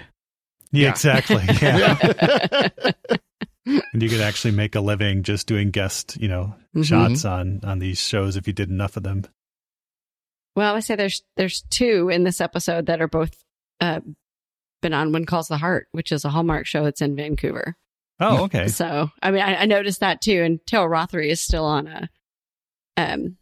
yeah, 0.73 0.83
Yeah. 0.85 0.91
exactly. 0.91 1.43
Yeah. 1.63 2.69
And 3.93 4.03
you 4.03 4.09
could 4.09 4.21
actually 4.21 4.51
make 4.51 4.75
a 4.75 4.81
living 4.81 5.23
just 5.23 5.47
doing 5.47 5.71
guest, 5.71 6.17
you 6.21 6.29
know, 6.29 6.55
Mhm. 6.77 6.85
shots 6.85 7.25
on 7.25 7.61
on 7.65 7.79
these 7.79 7.99
shows 8.01 8.37
if 8.37 8.47
you 8.47 8.53
did 8.53 8.69
enough 8.71 8.97
of 8.97 9.03
them. 9.03 9.25
Well, 10.57 10.75
I 10.75 10.81
say 10.81 10.97
there's 10.97 11.23
there's 11.37 11.63
two 11.71 12.09
in 12.11 12.25
this 12.25 12.41
episode 12.41 12.87
that 12.87 13.01
are 13.01 13.09
both 13.09 13.33
uh, 13.81 14.01
been 14.83 14.93
on 14.93 15.13
When 15.13 15.25
Calls 15.25 15.49
the 15.49 15.57
Heart, 15.59 15.89
which 15.93 16.13
is 16.13 16.25
a 16.25 16.29
Hallmark 16.31 16.67
show 16.67 16.85
that's 16.85 17.01
in 17.01 17.17
Vancouver. 17.17 17.77
Oh, 18.21 18.45
okay. 18.45 18.67
So 18.69 19.11
I 19.23 19.31
mean, 19.31 19.43
I, 19.43 19.63
I 19.63 19.67
noticed 19.67 20.01
that 20.01 20.21
too. 20.21 20.43
And 20.43 20.59
Taylor 20.67 20.89
Rothery 20.89 21.29
is 21.29 21.41
still 21.41 21.65
on 21.65 21.87
a, 21.87 22.09
um, 22.97 23.37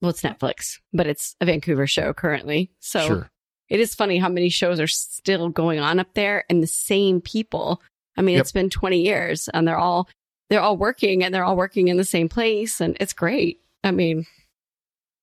well, 0.00 0.10
it's 0.10 0.22
Netflix, 0.22 0.78
but 0.92 1.06
it's 1.06 1.36
a 1.40 1.46
Vancouver 1.46 1.86
show 1.86 2.12
currently. 2.14 2.70
So 2.80 3.06
Sure. 3.06 3.30
it 3.68 3.78
is 3.80 3.94
funny 3.94 4.16
how 4.18 4.30
many 4.30 4.48
shows 4.48 4.80
are 4.80 4.86
still 4.86 5.50
going 5.50 5.78
on 5.80 6.00
up 6.00 6.14
there, 6.14 6.44
and 6.48 6.62
the 6.62 6.66
same 6.66 7.20
people. 7.20 7.82
I 8.16 8.22
mean, 8.22 8.34
Yep. 8.36 8.40
it's 8.42 8.52
been 8.52 8.70
20 8.70 9.00
years, 9.02 9.48
and 9.52 9.66
they're 9.68 9.76
all 9.78 10.08
they're 10.50 10.60
all 10.60 10.76
working, 10.76 11.24
and 11.24 11.34
they're 11.34 11.44
all 11.44 11.56
working 11.56 11.88
in 11.88 11.96
the 11.96 12.04
same 12.04 12.28
place, 12.28 12.80
and 12.80 12.96
it's 13.00 13.12
great. 13.12 13.60
I 13.82 13.90
mean, 13.90 14.26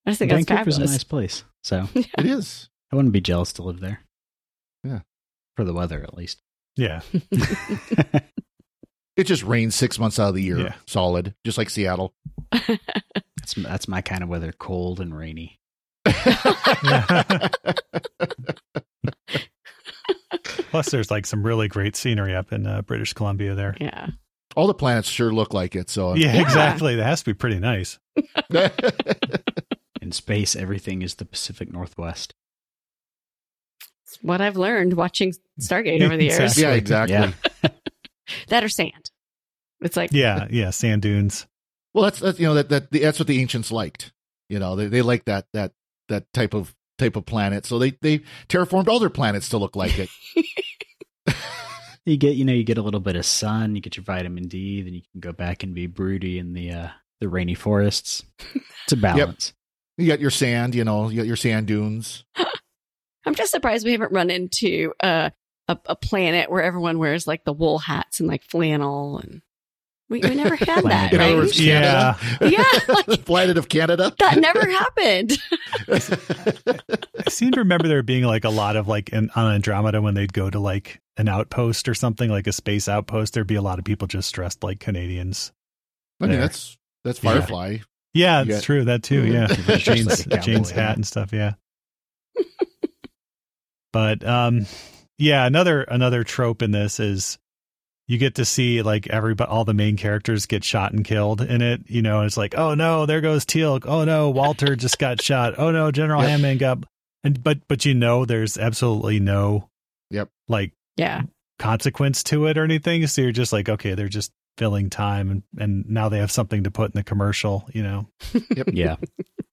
I 0.06 0.12
just 0.12 0.20
think 0.20 0.32
that's 0.32 0.46
Vancouver's 0.46 0.78
a 0.78 0.86
nice 0.86 1.04
place, 1.04 1.44
so 1.64 1.88
It 1.96 2.26
is. 2.26 2.70
I 2.92 2.96
wouldn't 2.96 3.14
be 3.14 3.22
jealous 3.22 3.54
to 3.54 3.64
live 3.64 3.80
there. 3.80 4.02
Yeah. 4.84 5.00
for 5.56 5.64
the 5.64 5.74
weather 5.74 6.04
at 6.04 6.14
least. 6.16 6.40
Yeah. 6.76 7.02
It 9.16 9.26
just 9.26 9.44
rains 9.44 9.76
six 9.76 10.00
months 10.00 10.18
out 10.18 10.30
of 10.30 10.34
the 10.36 10.42
year, 10.42 10.58
Yeah. 10.58 10.74
solid, 10.88 11.36
just 11.46 11.56
like 11.60 11.70
Seattle. 11.70 12.16
That's 12.52 13.54
that's 13.56 13.88
my 13.88 14.02
kind 14.02 14.24
of 14.24 14.30
weather, 14.30 14.52
cold 14.52 15.00
and 15.00 15.16
rainy. 15.16 15.60
Plus, 20.74 20.90
there's 20.90 21.12
like 21.12 21.28
some 21.28 21.44
really 21.44 21.68
great 21.68 21.96
scenery 21.96 22.34
up 22.36 22.52
in 22.52 22.66
uh, 22.66 22.82
British 22.82 23.14
Columbia 23.14 23.54
there. 23.54 23.78
yeah. 23.80 24.08
All 24.56 24.66
the 24.66 24.74
planets 24.74 25.08
sure 25.08 25.32
look 25.32 25.54
like 25.54 25.76
it. 25.76 25.88
So 25.88 26.16
Yeah, 26.16 26.34
Yeah. 26.34 26.42
exactly. 26.42 26.96
That 26.96 27.04
has 27.06 27.20
to 27.22 27.26
be 27.28 27.36
pretty 27.36 27.60
nice. 27.60 28.00
In 30.02 30.12
space, 30.12 30.56
everything 30.56 31.04
is 31.04 31.14
the 31.16 31.26
Pacific 31.26 31.72
Northwest. 31.72 32.34
It's 34.08 34.18
what 34.24 34.42
I've 34.42 34.58
learned 34.58 34.94
watching 34.94 35.34
Stargate 35.62 36.02
over 36.02 36.18
the 36.18 36.26
years. 36.26 36.40
Exactly. 36.40 36.64
yeah, 36.64 36.74
exactly. 36.74 37.14
Yeah. 37.64 37.70
That 38.48 38.64
or 38.64 38.70
sand. 38.70 39.12
It's 39.82 39.96
like 39.96 40.12
Yeah, 40.12 40.48
yeah. 40.50 40.72
Sand 40.72 41.04
dunes. 41.04 41.46
Well, 41.94 42.06
that's 42.06 42.20
that's 42.20 42.40
you 42.40 42.48
know 42.48 42.56
that 42.56 42.70
that 42.70 42.90
that's 42.92 43.20
what 43.20 43.28
the 43.28 43.40
ancients 43.42 43.72
liked. 43.72 44.12
You 44.50 44.58
know, 44.60 44.76
they 44.76 44.88
they 44.88 45.02
like 45.04 45.26
that 45.26 45.46
that 45.54 45.74
that 46.10 46.26
type 46.34 46.54
of 46.56 46.74
type 47.04 47.16
of 47.16 47.26
planet. 47.26 47.66
So 47.66 47.80
they 47.80 47.92
they 48.02 48.22
terraformed 48.50 48.88
all 48.88 49.00
their 49.00 49.10
planets 49.10 49.50
to 49.50 49.58
look 49.58 49.76
like 49.76 50.00
it. 50.00 50.10
You 52.06 52.18
get, 52.18 52.36
you 52.36 52.44
know, 52.44 52.52
you 52.52 52.66
get 52.66 52.78
a 52.78 52.82
little 52.82 53.00
bit 53.00 53.16
of 53.16 53.26
sun, 53.26 53.76
you 53.76 53.82
get 53.82 53.96
your 53.96 54.04
vitamin 54.04 54.50
D, 54.50 54.82
then 54.82 54.94
you 54.94 55.02
can 55.14 55.22
go 55.22 55.32
back 55.32 55.64
and 55.64 55.74
be 55.74 55.88
broody 55.88 56.38
in 56.38 56.52
the 56.52 56.72
uh, 56.72 56.88
the 57.22 57.30
rainy 57.30 57.56
forests. 57.56 58.24
It's 58.84 58.92
a 58.92 58.98
balance. 59.02 59.54
You 59.98 60.08
got 60.08 60.20
your 60.20 60.30
sand, 60.30 60.76
you 60.76 60.84
know, 60.84 61.08
you 61.08 61.16
got 61.16 61.28
your 61.28 61.38
sand 61.38 61.68
dunes. 61.68 62.26
I'm 63.26 63.36
just 63.36 63.52
surprised 63.52 63.86
we 63.86 63.94
haven't 63.94 64.12
run 64.12 64.30
into 64.30 64.92
uh, 65.02 65.30
a 65.70 65.78
a 65.86 65.96
planet 65.96 66.52
where 66.52 66.62
everyone 66.62 67.00
wears 67.00 67.26
like 67.26 67.46
the 67.46 67.54
wool 67.54 67.78
hats 67.78 68.20
and 68.20 68.28
like 68.28 68.44
flannel 68.44 69.20
and 69.20 69.42
we, 70.14 70.30
we 70.30 70.36
never 70.36 70.56
had 70.56 70.68
that, 70.68 71.12
Planet 71.12 71.14
In 71.14 71.20
other 71.22 71.30
right? 71.34 71.38
words, 71.38 71.60
Yeah. 71.62 72.14
Canada. 72.40 72.50
Yeah, 72.88 72.96
like- 73.08 73.26
planet 73.26 73.58
of 73.58 73.68
Canada. 73.68 74.14
that 74.20 74.38
never 74.38 74.66
happened. 74.66 75.38
I 77.26 77.30
seem 77.30 77.52
to 77.52 77.60
remember 77.60 77.88
there 77.88 78.04
being 78.04 78.24
like 78.24 78.44
a 78.46 78.50
lot 78.50 78.76
of 78.76 78.88
like 78.88 79.10
in, 79.10 79.30
on 79.36 79.54
Andromeda 79.56 80.02
when 80.02 80.14
they'd 80.14 80.32
go 80.34 80.50
to 80.50 80.60
like 80.60 81.02
an 81.18 81.28
outpost 81.28 81.88
or 81.90 81.94
something 81.94 82.30
like 82.30 82.48
a 82.48 82.52
space 82.54 82.88
outpost. 82.88 83.34
There'd 83.34 83.48
be 83.48 83.56
a 83.56 83.62
lot 83.62 83.80
of 83.80 83.86
people 83.86 84.08
just 84.08 84.34
dressed 84.34 84.64
like 84.64 84.80
Canadians. 84.80 85.52
I 86.22 86.26
mean, 86.26 86.32
There. 86.34 86.42
that's 86.42 86.78
that's 87.04 87.20
Firefly. 87.20 87.78
Yeah, 88.14 88.42
You 88.42 88.46
that's 88.46 88.60
got- 88.62 88.66
true. 88.66 88.86
That 88.86 89.04
too. 89.04 89.26
Yeah, 89.26 89.48
People 89.48 89.64
dressed 89.64 89.86
Jayne's 89.86 90.08
like 90.08 90.20
a 90.20 90.30
cowboy, 90.30 90.44
Jayne's 90.46 90.70
yeah. 90.72 90.76
hat 90.76 90.96
and 90.96 91.06
stuff. 91.08 91.34
Yeah. 91.34 91.54
but 93.92 94.26
um, 94.26 94.66
yeah, 95.18 95.46
another 95.46 95.82
another 95.82 96.24
trope 96.24 96.62
in 96.62 96.72
this 96.72 97.00
is 97.00 97.38
you 98.14 98.20
get 98.20 98.36
to 98.36 98.46
see 98.46 98.82
like 98.84 99.08
everybody, 99.10 99.50
all 99.50 99.66
the 99.66 99.74
main 99.74 99.98
characters 99.98 100.46
get 100.46 100.64
shot 100.64 100.94
and 100.94 101.04
killed 101.04 101.42
in 101.42 101.62
it. 101.62 101.82
You 101.88 102.02
know, 102.04 102.22
it's 102.22 102.38
like, 102.38 102.56
oh 102.56 102.76
no, 102.76 103.06
there 103.06 103.20
goes 103.22 103.44
Teal'c. 103.46 103.86
Oh 103.88 104.06
no, 104.06 104.30
Walter 104.30 104.76
just 104.76 105.00
got 105.00 105.22
shot. 105.30 105.56
Oh 105.58 105.72
no, 105.72 105.92
General 105.92 106.22
Yep. 106.22 106.30
Hammond 106.30 106.60
got. 106.60 106.78
And 107.24 107.44
but 107.44 107.68
but 107.68 107.86
you 107.86 107.94
know, 107.94 108.24
there's 108.26 108.58
absolutely 108.58 109.20
no, 109.20 109.70
Yep. 110.12 110.30
like 110.48 110.74
Yeah, 110.96 111.24
consequence 111.58 112.24
to 112.26 112.46
it 112.46 112.58
or 112.58 112.64
anything. 112.64 113.08
So 113.08 113.22
you're 113.24 113.32
just 113.32 113.52
like, 113.52 113.68
okay, 113.68 113.96
they're 113.96 114.08
just 114.10 114.32
filling 114.58 114.90
time, 114.92 115.32
and 115.32 115.44
and 115.58 115.90
now 115.90 116.10
they 116.10 116.20
have 116.20 116.32
something 116.32 116.66
to 116.66 116.72
put 116.72 116.92
in 116.92 117.00
the 117.00 117.04
commercial. 117.04 117.68
You 117.74 117.84
know, 117.84 118.08
Yeah. 118.72 118.98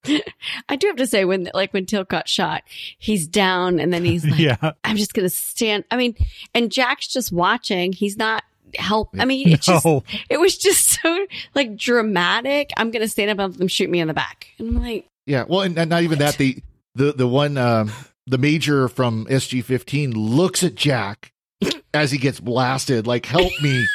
I 0.69 0.77
do 0.77 0.87
have 0.87 0.97
to 0.97 1.07
say 1.07 1.25
when 1.27 1.51
like 1.55 1.73
when 1.75 1.85
Teal'c 1.87 2.09
got 2.09 2.27
shot, 2.29 2.63
he's 2.99 3.29
down 3.29 3.79
and 3.79 3.93
then 3.93 4.05
he's 4.05 4.25
like, 4.25 4.41
yeah, 4.41 4.73
I'm 4.83 4.97
just 4.97 5.13
gonna 5.15 5.29
stand. 5.29 5.85
I 5.91 5.97
mean, 5.97 6.17
and 6.55 6.73
Jack's 6.73 7.07
just 7.07 7.31
watching. 7.31 7.93
He's 7.93 8.17
not 8.17 8.43
help. 8.77 9.11
I 9.19 9.25
mean, 9.25 9.49
it 9.53 9.61
just 9.63 9.85
no, 9.85 10.05
it 10.29 10.39
was 10.41 10.57
just 10.57 11.01
so 11.03 11.27
like 11.55 11.77
dramatic. 11.77 12.71
I'm 12.77 12.91
gonna 12.91 13.09
stand 13.09 13.31
up 13.31 13.39
and 13.39 13.53
let 13.53 13.59
them 13.59 13.69
shoot 13.69 13.91
me 13.91 14.01
in 14.01 14.09
the 14.09 14.15
back, 14.15 14.49
and 14.59 14.69
I'm 14.69 14.83
like, 14.83 15.07
Yeah. 15.27 15.45
Well, 15.49 15.63
and, 15.63 15.79
and 15.79 15.91
not 15.91 16.03
even 16.03 16.19
that. 16.21 16.37
The 16.37 16.59
the 16.95 17.13
the 17.13 17.29
one 17.29 17.57
um, 17.57 17.93
the 18.27 18.39
major 18.39 18.89
from 18.89 19.27
SG 19.27 19.63
fifteen 19.65 20.13
looks 20.13 20.63
at 20.65 20.75
Jack 20.75 21.33
as 21.95 22.11
he 22.11 22.19
gets 22.19 22.41
blasted, 22.41 23.07
like 23.07 23.27
"Help 23.27 23.53
me!" 23.63 23.87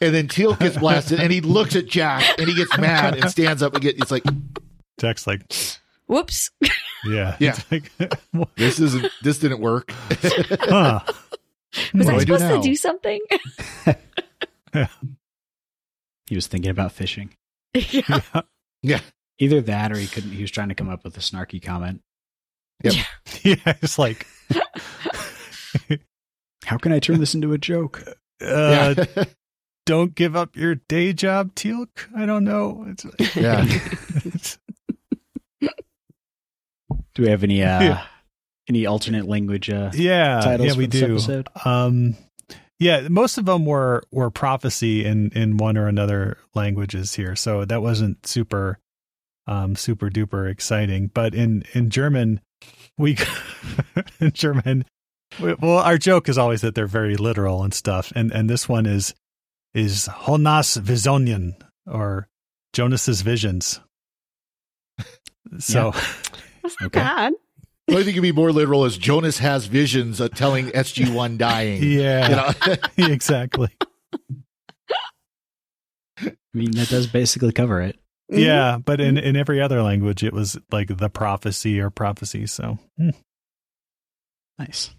And 0.00 0.14
then 0.14 0.28
Teal'c 0.28 0.60
gets 0.60 0.78
blasted, 0.78 1.18
and 1.18 1.32
he 1.32 1.40
looks 1.40 1.74
at 1.74 1.86
Jack, 1.86 2.38
and 2.38 2.48
he 2.48 2.54
gets 2.54 2.76
mad 2.78 3.16
and 3.16 3.28
stands 3.30 3.62
up 3.62 3.74
and 3.74 3.82
get. 3.82 3.98
It's 3.98 4.12
like 4.12 4.22
Jack's 5.00 5.26
like, 5.26 5.42
whoops. 6.06 6.50
yeah, 7.04 7.36
Yeah. 7.40 7.58
Like, 7.70 7.90
this 8.56 8.78
isn't. 8.78 9.10
This 9.22 9.38
didn't 9.40 9.60
work. 9.60 9.90
huh. 9.90 11.00
Was 11.94 12.06
What 12.06 12.14
I 12.14 12.16
I 12.16 12.24
do 12.24 12.38
supposed 12.38 12.62
to 12.62 12.68
do 12.68 12.74
something? 12.76 13.20
He 16.28 16.34
was 16.34 16.46
thinking 16.46 16.70
about 16.70 16.92
fishing. 16.92 17.30
yeah. 17.74 18.20
yeah. 18.82 19.00
Either 19.38 19.62
that 19.62 19.92
or 19.92 19.96
he 19.96 20.06
couldn't 20.06 20.32
he 20.32 20.42
was 20.42 20.50
trying 20.50 20.68
to 20.68 20.74
come 20.74 20.90
up 20.90 21.02
with 21.04 21.16
a 21.16 21.20
snarky 21.20 21.62
comment. 21.62 22.02
yeah, 22.84 22.92
yeah. 23.42 23.56
it's 23.64 23.98
like, 23.98 24.26
How 26.66 26.76
can 26.76 26.92
I 26.92 26.98
turn 26.98 27.18
this 27.18 27.34
into 27.34 27.52
a 27.54 27.58
joke? 27.58 28.02
uh, 28.42 28.94
yeah. 29.16 29.24
don't 29.86 30.14
give 30.14 30.36
up 30.36 30.54
your 30.54 30.74
day 30.74 31.12
job, 31.14 31.54
Teal'c. 31.54 31.88
I 32.14 32.26
don't 32.26 32.44
know. 32.44 32.84
It's, 32.88 33.06
Yeah. 33.34 33.64
Do 37.14 37.22
we 37.22 37.30
have 37.30 37.42
any 37.42 37.62
uh 37.62 37.80
Yeah. 37.82 38.06
Any 38.68 38.84
alternate 38.86 39.26
language 39.26 39.70
uh 39.70 39.90
yeah, 39.94 40.40
titles 40.42 40.68
yeah, 40.68 40.74
we 40.74 40.86
do. 40.86 41.18
Um, 41.64 42.16
yeah, 42.78 43.08
most 43.08 43.38
of 43.38 43.46
them 43.46 43.64
were 43.64 44.02
were 44.12 44.30
prophecy 44.30 45.04
in 45.04 45.30
in 45.30 45.56
one 45.56 45.76
or 45.76 45.88
another 45.88 46.38
languages 46.54 47.14
here, 47.14 47.34
so 47.34 47.64
that 47.64 47.80
wasn't 47.82 48.26
super, 48.26 48.78
um, 49.46 49.74
super 49.74 50.10
duper 50.10 50.50
exciting. 50.50 51.10
But 51.12 51.34
in 51.34 51.64
in 51.72 51.90
German, 51.90 52.40
we 52.98 53.16
in 54.20 54.32
German, 54.32 54.84
well, 55.40 55.78
our 55.78 55.98
joke 55.98 56.28
is 56.28 56.36
always 56.38 56.60
that 56.60 56.74
they're 56.74 56.86
very 56.86 57.16
literal 57.16 57.62
and 57.64 57.72
stuff, 57.72 58.12
and 58.14 58.30
and 58.32 58.48
this 58.50 58.68
one 58.68 58.86
is 58.86 59.14
is 59.74 60.08
Jonas 60.26 60.76
Visionen 60.76 61.54
or 61.86 62.28
Jonas's 62.74 63.22
visions. 63.22 63.80
So 65.58 65.92
That's 66.62 66.76
not 66.80 66.86
Okay. 66.88 67.00
bad. 67.00 67.32
The 67.88 67.94
only 67.94 68.04
thing 68.04 68.14
could 68.14 68.22
be 68.22 68.32
more 68.32 68.52
literal 68.52 68.84
is 68.84 68.98
Jonas 68.98 69.38
has 69.38 69.64
visions 69.64 70.20
of 70.20 70.34
telling 70.34 70.66
SG 70.66 71.10
One 71.12 71.38
dying. 71.38 71.82
yeah, 71.82 72.28
You 72.28 72.36
know? 72.66 72.76
exactly. 73.14 73.70
I 76.20 76.32
mean, 76.52 76.72
that 76.72 76.90
does 76.90 77.06
basically 77.06 77.52
cover 77.52 77.80
it. 77.80 77.96
Mm-hmm. 78.30 78.42
Yeah, 78.42 78.76
but 78.76 79.00
in 79.00 79.16
in 79.16 79.36
every 79.36 79.62
other 79.62 79.82
language, 79.82 80.22
it 80.22 80.34
was 80.34 80.58
like 80.70 80.98
the 80.98 81.08
prophecy 81.08 81.80
or 81.80 81.88
prophecy. 81.88 82.46
So 82.46 82.78
hmm. 82.98 83.10
Nice. 84.58 84.90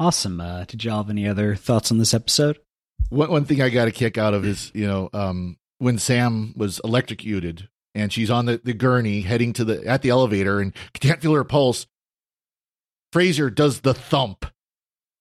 Awesome. 0.00 0.40
Uh, 0.40 0.64
did 0.64 0.82
y'all 0.82 1.02
have 1.02 1.10
any 1.10 1.28
other 1.28 1.56
thoughts 1.56 1.90
on 1.92 1.98
this 1.98 2.14
episode? 2.14 2.58
one 3.10 3.30
one 3.30 3.44
thing 3.44 3.60
I 3.60 3.68
got 3.68 3.88
a 3.88 3.92
kick 3.92 4.16
out 4.16 4.32
of 4.32 4.46
is 4.46 4.70
you 4.74 4.86
know 4.86 5.10
um, 5.12 5.58
when 5.78 5.98
Sam 5.98 6.54
was 6.56 6.80
electrocuted 6.84 7.68
and 7.98 8.12
she's 8.12 8.30
on 8.30 8.46
the, 8.46 8.60
the 8.62 8.72
gurney 8.72 9.22
heading 9.22 9.52
to 9.54 9.64
the 9.64 9.86
at 9.86 10.02
the 10.02 10.10
elevator 10.10 10.60
and 10.60 10.74
can't 10.94 11.20
feel 11.20 11.34
her 11.34 11.44
pulse. 11.44 11.86
Fraiser 13.12 13.50
does 13.50 13.80
the 13.80 13.94
thump, 13.94 14.44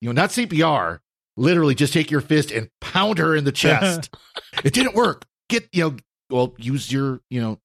you 0.02 0.10
know, 0.10 0.22
not 0.22 0.32
CPR. 0.32 1.00
Literally, 1.38 1.76
just 1.76 1.94
take 1.94 2.10
your 2.10 2.22
fist 2.22 2.52
and 2.52 2.70
pound 2.82 3.20
her 3.20 3.36
in 3.36 3.44
the 3.44 3.52
chest. 3.52 4.14
it 4.64 4.74
didn't 4.74 4.96
work. 4.96 5.26
Get 5.50 5.70
you 5.72 5.84
know, 5.84 5.98
well, 6.30 6.56
use 6.58 6.92
your 6.92 7.22
you 7.30 7.40
know 7.40 7.60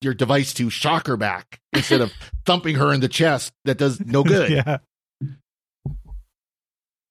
your 0.00 0.14
device 0.14 0.52
to 0.54 0.68
shock 0.68 1.06
her 1.06 1.16
back 1.16 1.60
instead 1.72 2.00
of 2.00 2.12
thumping 2.46 2.76
her 2.76 2.92
in 2.92 3.00
the 3.00 3.08
chest. 3.08 3.52
That 3.64 3.78
does 3.78 4.00
no 4.00 4.22
good. 4.24 4.50
yeah, 4.50 4.78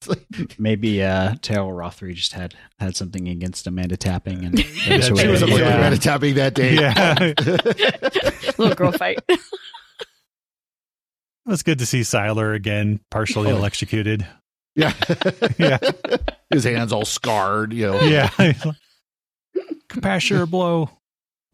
like- 0.08 0.56
Maybe 0.60 1.02
uh, 1.04 1.36
Teryl 1.36 1.70
Rothery 1.76 2.14
just 2.16 2.34
had 2.34 2.56
had 2.80 2.96
something 2.96 3.28
against 3.28 3.68
Amanda 3.68 3.98
Tapping, 3.98 4.44
and 4.46 4.58
that 4.58 4.88
Yeah, 4.88 4.98
was 4.98 5.08
her 5.10 5.16
she 5.16 5.22
she 5.22 5.28
way 5.28 5.32
was 5.32 5.40
to 5.42 5.46
up 5.46 5.50
get 5.50 5.54
with 5.54 5.62
Yeah. 5.62 5.72
her. 5.72 5.78
Miranda 5.80 5.98
tapping 6.00 6.36
that 6.36 6.54
day. 6.54 6.76
yeah. 6.76 7.34
Little 8.58 8.76
girl 8.76 8.92
fight. 8.92 9.20
It 11.46 11.50
was 11.50 11.62
good 11.64 11.80
to 11.80 11.86
see 11.86 12.02
Siler 12.02 12.56
again, 12.56 13.02
partially 13.12 13.52
Oh. 13.52 13.58
electrocuted. 13.58 14.26
Yeah. 14.78 14.94
Yeah. 15.58 15.78
His 16.50 16.64
hands 16.64 16.94
all 16.94 17.04
scarred, 17.04 17.74
you 17.74 17.88
know. 17.88 18.00
Yeah, 18.02 18.30
compassionate 19.90 20.50
blow. 20.50 20.90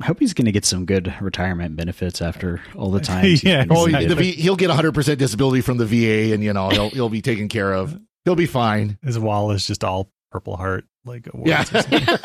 I 0.02 0.06
hope 0.06 0.20
he's 0.20 0.34
going 0.34 0.46
to 0.46 0.52
get 0.52 0.64
some 0.64 0.86
good 0.86 1.14
retirement 1.20 1.76
benefits 1.76 2.22
after 2.22 2.62
all 2.76 2.92
the 2.92 3.02
time. 3.02 3.36
Yeah, 3.42 3.66
been 3.66 3.76
Oh, 3.76 3.88
the 3.88 4.16
v, 4.16 4.32
he'll 4.34 4.56
get 4.56 4.70
100% 4.70 5.18
disability 5.18 5.62
from 5.62 5.78
the 5.78 5.86
VA 5.86 6.34
and, 6.34 6.42
you 6.44 6.54
know, 6.54 6.70
he'll, 6.70 6.90
he'll 6.92 7.10
be 7.10 7.22
taken 7.22 7.50
care 7.50 7.74
of. 7.74 8.00
He'll 8.30 8.36
be 8.36 8.46
fine. 8.46 9.00
His 9.04 9.18
wall 9.18 9.50
is 9.50 9.66
just 9.66 9.84
all 9.84 10.12
Purple 10.32 10.56
Heart, 10.56 10.86
like 11.04 11.28
awards 11.34 11.50
Yeah. 11.50 12.18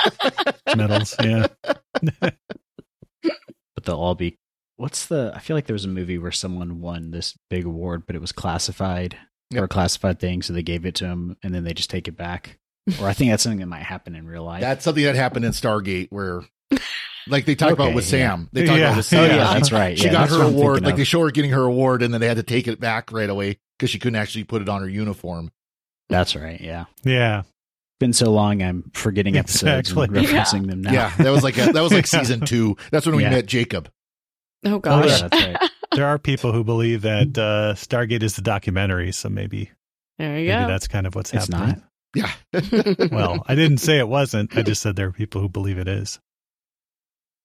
medals. 0.77 1.17
Yeah, 1.19 1.47
but 2.21 2.35
they'll 3.85 3.97
all 3.97 4.15
be. 4.15 4.39
What's 4.77 5.07
the? 5.07 5.33
I 5.35 5.39
feel 5.39 5.57
like 5.57 5.65
there 5.65 5.73
was 5.73 5.87
a 5.87 5.89
movie 5.89 6.19
where 6.19 6.31
someone 6.31 6.83
won 6.83 7.11
this 7.11 7.39
big 7.49 7.65
award, 7.65 8.03
but 8.07 8.17
it 8.17 8.21
was 8.21 8.33
classified 8.33 9.17
or 9.57 9.65
a 9.65 9.69
classified 9.69 10.21
thing, 10.21 10.43
so 10.43 10.53
they 10.53 10.63
gave 10.63 10.85
it 10.85 10.97
to 10.97 11.07
him, 11.07 11.39
and 11.43 11.55
then 11.55 11.65
they 11.65 11.73
just 11.73 11.89
take 11.89 12.07
it 12.07 12.19
back. 12.19 12.59
Or 13.01 13.09
I 13.09 13.15
think 13.15 13.31
that's 13.31 13.43
something 13.43 13.61
that 13.61 13.67
might 13.67 13.83
happen 13.85 14.15
in 14.15 14.27
real 14.27 14.45
life. 14.45 14.61
That's 14.61 14.85
something 14.85 15.05
that 15.05 15.15
happened 15.15 15.47
in 15.47 15.53
Stargate 15.53 16.09
where, 16.11 16.43
like 17.29 17.47
they 17.47 17.55
talk 17.55 17.73
about 17.73 17.95
with 17.95 18.05
yeah. 18.05 18.11
Sam. 18.11 18.49
They 18.53 18.67
talk 18.67 18.77
Yeah. 18.77 18.89
about 18.89 18.97
with 18.99 19.07
oh 19.07 19.09
Sam. 19.09 19.25
yeah, 19.31 19.37
Yeah. 19.37 19.55
that's 19.55 19.73
right. 19.73 19.99
She 19.99 20.05
yeah, 20.05 20.13
got 20.13 20.29
her 20.29 20.43
award. 20.43 20.83
Like 20.83 20.93
of. 20.93 20.99
they 20.99 21.05
show 21.05 21.23
her 21.23 21.31
getting 21.31 21.53
her 21.53 21.63
award 21.63 22.03
and 22.03 22.13
then 22.13 22.21
they 22.21 22.29
had 22.29 22.37
to 22.37 22.43
take 22.43 22.69
it 22.69 22.79
back 22.79 23.11
right 23.11 23.31
away 23.31 23.59
because 23.79 23.89
she 23.89 23.99
couldn't 23.99 24.17
actually 24.17 24.45
put 24.45 24.61
it 24.61 24.69
on 24.69 24.83
her 24.83 24.89
uniform. 24.89 25.51
That's 26.09 26.37
right. 26.37 26.61
Yeah, 26.61 26.85
yeah. 27.05 27.43
been 28.01 28.13
so 28.13 28.31
long, 28.31 28.63
I'm 28.63 28.91
forgetting 28.95 29.37
episodes 29.39 29.91
Exactly. 29.91 30.19
and 30.19 30.27
referencing 30.29 30.67
them 30.69 30.83
now. 30.83 30.93
Yeah. 30.93 31.13
That 31.19 31.31
was 31.31 31.43
like, 31.45 31.57
a, 31.59 31.73
that 31.73 31.83
was 31.83 31.93
like 31.93 32.07
season 32.09 32.41
two. 32.41 32.77
That's 32.91 33.07
when 33.07 33.17
we 33.17 33.23
Yeah. 33.23 33.31
met 33.31 33.47
Jacob. 33.47 33.89
Oh 34.67 34.75
Oh 34.75 34.79
gosh. 34.79 35.21
yeah, 35.21 35.29
that's 35.29 35.47
right. 35.63 35.71
There 35.95 36.07
are 36.07 36.19
people 36.19 36.51
who 36.53 36.65
believe 36.65 37.03
that 37.03 37.39
uh, 37.39 37.75
Stargate 37.75 38.25
is 38.25 38.35
the 38.35 38.43
documentary, 38.43 39.13
so 39.13 39.29
maybe 39.29 39.71
There 40.19 40.39
you 40.41 40.49
maybe 40.49 40.63
go. 40.63 40.67
that's 40.67 40.89
kind 40.89 41.07
of 41.07 41.15
what's 41.15 41.33
It's 41.33 41.47
happening. 41.47 41.85
Yeah. 42.17 42.33
Well, 43.13 43.45
I 43.47 43.55
didn't 43.55 43.79
say 43.79 43.99
it 44.01 44.09
wasn't. 44.09 44.57
I 44.57 44.63
just 44.63 44.83
said 44.83 44.97
there 44.97 45.07
are 45.09 45.13
people 45.13 45.41
who 45.41 45.49
believe 45.49 45.79
it 45.79 45.87
is. 45.87 46.19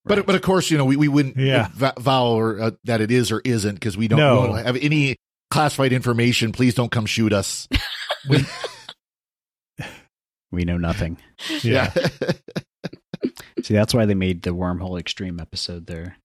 But 0.05 0.25
but 0.25 0.33
of 0.35 0.41
course, 0.41 0.71
you 0.71 0.77
know, 0.79 0.85
we, 0.85 0.95
we 0.95 1.07
wouldn't 1.07 1.37
Yeah. 1.37 1.67
vow 1.75 2.27
or, 2.27 2.59
uh, 2.59 2.71
that 2.85 3.01
it 3.01 3.11
is 3.11 3.31
or 3.31 3.41
isn't 3.45 3.75
because 3.75 3.97
we 3.97 4.07
don't, 4.07 4.17
No. 4.19 4.41
we 4.41 4.47
don't 4.47 4.65
have 4.65 4.77
any 4.77 5.17
classified 5.51 5.93
information. 5.93 6.51
Please 6.51 6.73
don't 6.75 6.91
come 6.91 7.05
shoot 7.05 7.33
us. 7.33 7.67
We 10.51 10.65
know 10.65 10.77
nothing. 10.77 11.17
Yeah. 11.61 11.93
See, 13.61 13.75
that's 13.75 13.93
why 13.93 14.05
they 14.07 14.15
made 14.15 14.41
the 14.41 14.49
Wormhole 14.49 14.99
X-Treme 14.99 15.39
episode 15.39 15.85
there. 15.85 16.17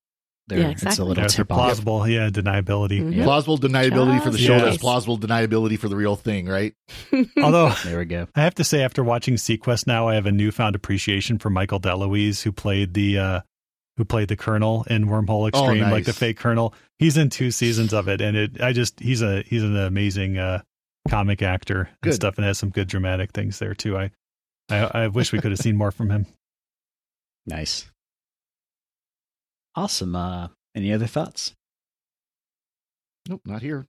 There, 0.48 0.60
Yeah, 0.60 0.68
it's 0.70 0.82
a 0.82 0.86
exactly. 0.86 1.08
little 1.08 1.20
There's 1.22 1.34
a 1.34 1.36
tip 1.36 1.52
off. 1.52 1.58
plausible, 1.58 2.08
yeah, 2.08 2.30
deniability. 2.30 3.02
Mhm. 3.02 3.14
Yeah. 3.16 3.24
Plausible 3.24 3.58
deniability 3.58 4.22
for 4.22 4.30
the 4.30 4.38
show. 4.38 4.54
Just- 4.54 4.64
That's 4.64 4.76
plausible 4.78 5.18
deniability 5.18 5.78
for 5.78 5.90
the 5.90 5.96
real 5.96 6.16
thing, 6.16 6.46
right? 6.46 6.72
Although 7.42 7.74
There 7.84 7.98
we 7.98 8.06
go. 8.06 8.26
I 8.34 8.40
have 8.44 8.54
to 8.54 8.64
say, 8.64 8.82
after 8.82 9.04
watching 9.04 9.34
SeaQuest 9.34 9.86
now, 9.86 10.08
I 10.08 10.14
have 10.14 10.24
a 10.24 10.32
newfound 10.32 10.74
appreciation 10.74 11.38
for 11.38 11.50
Michael 11.50 11.80
DeLuise, 11.80 12.42
who 12.42 12.50
played 12.52 12.94
the 12.94 13.18
uh, 13.18 13.40
who 13.96 14.04
played 14.04 14.28
the 14.28 14.36
Colonel 14.36 14.84
in 14.90 15.06
Wormhole 15.06 15.42
Oh, 15.42 15.46
Extreme, 15.46 15.90
like 15.90 16.04
the 16.04 16.12
fake 16.12 16.36
Colonel. 16.38 16.74
He's 16.98 17.16
in 17.16 17.30
two 17.30 17.50
seasons 17.50 17.92
of 17.92 18.08
it, 18.08 18.20
and 18.20 18.36
it 18.36 18.60
I 18.60 18.72
just 18.72 18.98
he's 19.00 19.22
a 19.22 19.42
he's 19.42 19.62
an 19.62 19.76
amazing 19.76 20.38
uh, 20.38 20.62
comic 21.08 21.42
actor 21.42 21.82
and 21.82 21.96
Good. 22.02 22.14
stuff, 22.14 22.36
and 22.36 22.44
has 22.46 22.58
some 22.58 22.70
good 22.70 22.88
dramatic 22.88 23.32
things 23.32 23.58
there 23.58 23.74
too. 23.74 23.96
I 23.96 24.10
I, 24.70 24.78
I 25.04 25.06
wish 25.08 25.32
we 25.32 25.40
could 25.40 25.50
have 25.52 25.60
seen 25.60 25.76
more 25.76 25.90
from 25.90 26.10
him. 26.10 26.26
Nice. 27.46 27.90
Awesome. 29.74 30.16
Uh, 30.16 30.48
any 30.74 30.94
other 30.94 31.06
thoughts? 31.06 31.52
Nope, 33.28 33.42
not 33.44 33.60
here. 33.60 33.86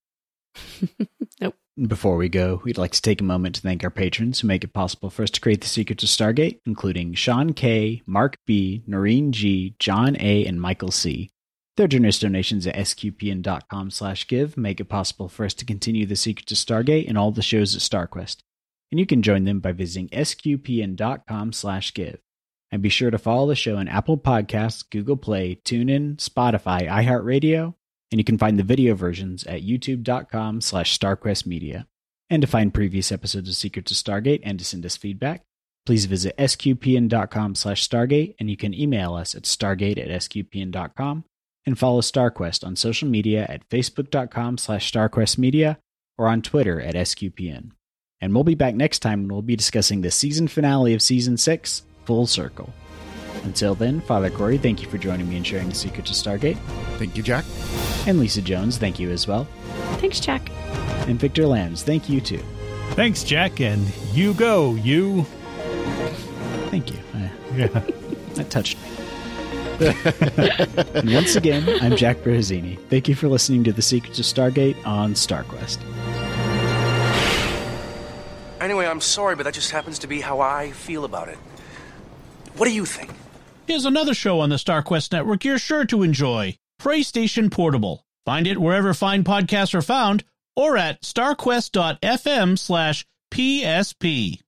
Before 1.78 2.16
we 2.16 2.30
go, 2.30 2.62
we'd 2.64 2.78
like 2.78 2.92
to 2.92 3.02
take 3.02 3.20
a 3.20 3.26
moment 3.26 3.56
to 3.56 3.62
thank 3.62 3.84
our 3.84 3.90
patrons 3.90 4.40
who 4.40 4.48
make 4.48 4.64
it 4.64 4.72
possible 4.72 5.10
for 5.10 5.24
us 5.24 5.32
to 5.32 5.42
create 5.42 5.60
the 5.60 5.68
Secrets 5.68 6.06
of 6.06 6.10
Stargate, 6.10 6.62
including 6.66 7.14
Sean 7.16 7.52
K., 7.52 8.02
Mark 8.06 8.38
B., 8.46 8.82
Noreen 8.88 9.34
G., 9.34 9.76
John 9.78 10.16
A., 10.22 10.46
and 10.46 10.62
Michael 10.62 10.92
C. 10.92 11.32
Their 11.76 11.90
generous 11.90 12.18
donations 12.18 12.66
at 12.66 12.76
sqpn.com 12.76 13.92
slash 13.92 14.26
give 14.26 14.56
make 14.56 14.80
it 14.80 14.86
possible 14.86 15.28
for 15.28 15.44
us 15.44 15.54
to 15.56 15.66
continue 15.66 16.06
the 16.06 16.16
Secrets 16.16 16.54
of 16.54 16.58
Stargate 16.58 17.10
and 17.10 17.18
all 17.18 17.32
the 17.32 17.42
shows 17.42 17.76
at 17.76 17.82
StarQuest. 17.82 18.38
And 18.90 18.98
you 18.98 19.06
can 19.06 19.22
join 19.22 19.44
them 19.44 19.60
by 19.60 19.74
visiting 19.74 20.08
sqpn.com 20.10 21.52
slash 21.52 21.94
give. 21.94 22.20
And 22.72 22.82
be 22.82 22.88
sure 22.88 23.12
to 23.12 23.18
follow 23.18 23.48
the 23.48 23.56
show 23.56 23.76
on 23.76 23.90
Apple 23.90 24.18
Podcasts, 24.18 24.90
Google 24.90 25.18
Play, 25.18 25.60
TuneIn, 25.66 26.16
Spotify, 26.20 26.88
iHeartRadio, 26.88 27.74
and 28.12 28.20
you 28.20 28.26
can 28.26 28.38
find 28.38 28.58
the 28.58 28.64
video 28.64 28.96
versions 28.96 29.44
at 29.46 29.64
youtube.com 29.64 30.62
slash 30.62 30.98
starquestmedia. 30.98 31.86
And 32.30 32.42
to 32.42 32.48
find 32.48 32.74
previous 32.74 33.12
episodes 33.12 33.50
of 33.50 33.56
Secrets 33.56 33.92
of 33.92 33.98
Stargate 33.98 34.42
and 34.44 34.58
to 34.58 34.66
send 34.66 34.86
us 34.86 34.98
feedback, 34.98 35.44
please 35.86 36.06
visit 36.06 36.36
sqpn.com 36.38 37.56
slash 37.56 37.88
stargate, 37.88 38.36
and 38.40 38.50
you 38.50 38.58
can 38.58 38.74
email 38.74 39.14
us 39.14 39.36
at 39.36 39.44
stargate 39.44 40.00
at 40.00 40.10
sqpn.com, 40.22 41.24
and 41.66 41.80
follow 41.80 42.02
StarQuest 42.02 42.66
on 42.66 42.76
social 42.76 43.08
media 43.08 43.46
at 43.48 43.68
facebook.com 43.70 44.58
slash 44.58 44.92
starquestmedia 44.92 45.78
or 46.18 46.28
on 46.28 46.42
Twitter 46.42 46.82
at 46.82 46.96
sqpn. 46.96 47.72
And 48.22 48.34
we'll 48.34 48.44
be 48.44 48.56
back 48.56 48.76
next 48.76 49.00
time 49.00 49.24
when 49.24 49.34
we'll 49.34 49.42
be 49.42 49.56
discussing 49.56 50.02
the 50.02 50.12
season 50.12 50.48
finale 50.48 50.94
of 50.94 51.02
Season 51.02 51.38
6, 51.38 51.84
Full 52.06 52.28
Circle. 52.28 52.74
Until 53.46 53.76
then, 53.76 54.02
Father 54.02 54.30
Cory, 54.32 54.58
thank 54.58 54.82
you 54.82 54.90
for 54.90 54.98
joining 54.98 55.30
me 55.30 55.38
and 55.38 55.46
sharing 55.46 55.70
the 55.70 55.76
secrets 55.76 56.10
of 56.10 56.18
Stargate. 56.18 56.58
Thank 56.98 57.16
you, 57.16 57.22
Jack. 57.24 57.46
And 58.08 58.20
Lisa 58.20 58.42
Jones, 58.42 58.78
thank 58.78 59.00
you 59.00 59.12
as 59.12 59.28
well. 59.28 59.48
Thanks, 60.00 60.20
Jack. 60.20 60.50
And 61.08 61.20
Victor 61.20 61.46
Lams, 61.46 61.84
thank 61.84 62.10
you 62.10 62.20
too. 62.20 62.42
Thanks, 62.92 63.24
Jack, 63.24 63.62
and 63.62 63.88
you 64.14 64.34
go, 64.34 64.74
you. 64.76 65.24
Thank 66.70 66.92
you. 66.92 67.00
Uh, 67.14 67.30
Yeah. 67.56 67.68
that 68.34 68.50
touched 68.50 68.78
me. 68.82 68.90
and 70.96 71.14
once 71.14 71.36
again, 71.36 71.64
I'm 71.82 71.96
Jack 71.96 72.18
Baruzzini. 72.18 72.80
Thank 72.90 73.08
you 73.08 73.16
for 73.16 73.28
listening 73.28 73.64
to 73.66 73.74
The 73.74 73.82
Secrets 73.82 74.20
of 74.20 74.26
Stargate 74.26 74.76
on 74.86 75.14
StarQuest. 75.14 75.78
Anyway, 78.60 78.88
I'm 78.88 79.02
sorry, 79.02 79.36
but 79.36 79.44
that 79.44 79.54
just 79.54 79.72
happens 79.72 80.00
to 80.00 80.08
be 80.08 80.22
how 80.22 80.40
I 80.40 80.72
feel 80.72 81.06
about 81.06 81.28
it. 81.28 81.38
What 82.56 82.66
do 82.66 82.72
you 82.74 82.86
think? 82.86 83.12
Here's 83.68 83.86
another 83.86 84.14
show 84.14 84.42
on 84.42 84.50
the 84.50 84.58
StarQuest 84.58 85.12
Network 85.12 85.44
you're 85.44 85.58
sure 85.58 85.86
to 85.86 86.04
enjoy 86.04 86.56
Pray 86.78 87.02
Station 87.02 87.50
Portable. 87.50 88.06
Find 88.24 88.46
it 88.46 88.62
wherever 88.62 88.94
fine 88.94 89.24
podcasts 89.24 89.74
are 89.74 89.82
found 89.82 90.24
or 90.56 90.78
at 90.78 91.02
starquest.fm 91.02 92.60
slash 92.60 93.06
PSP. 93.34 94.42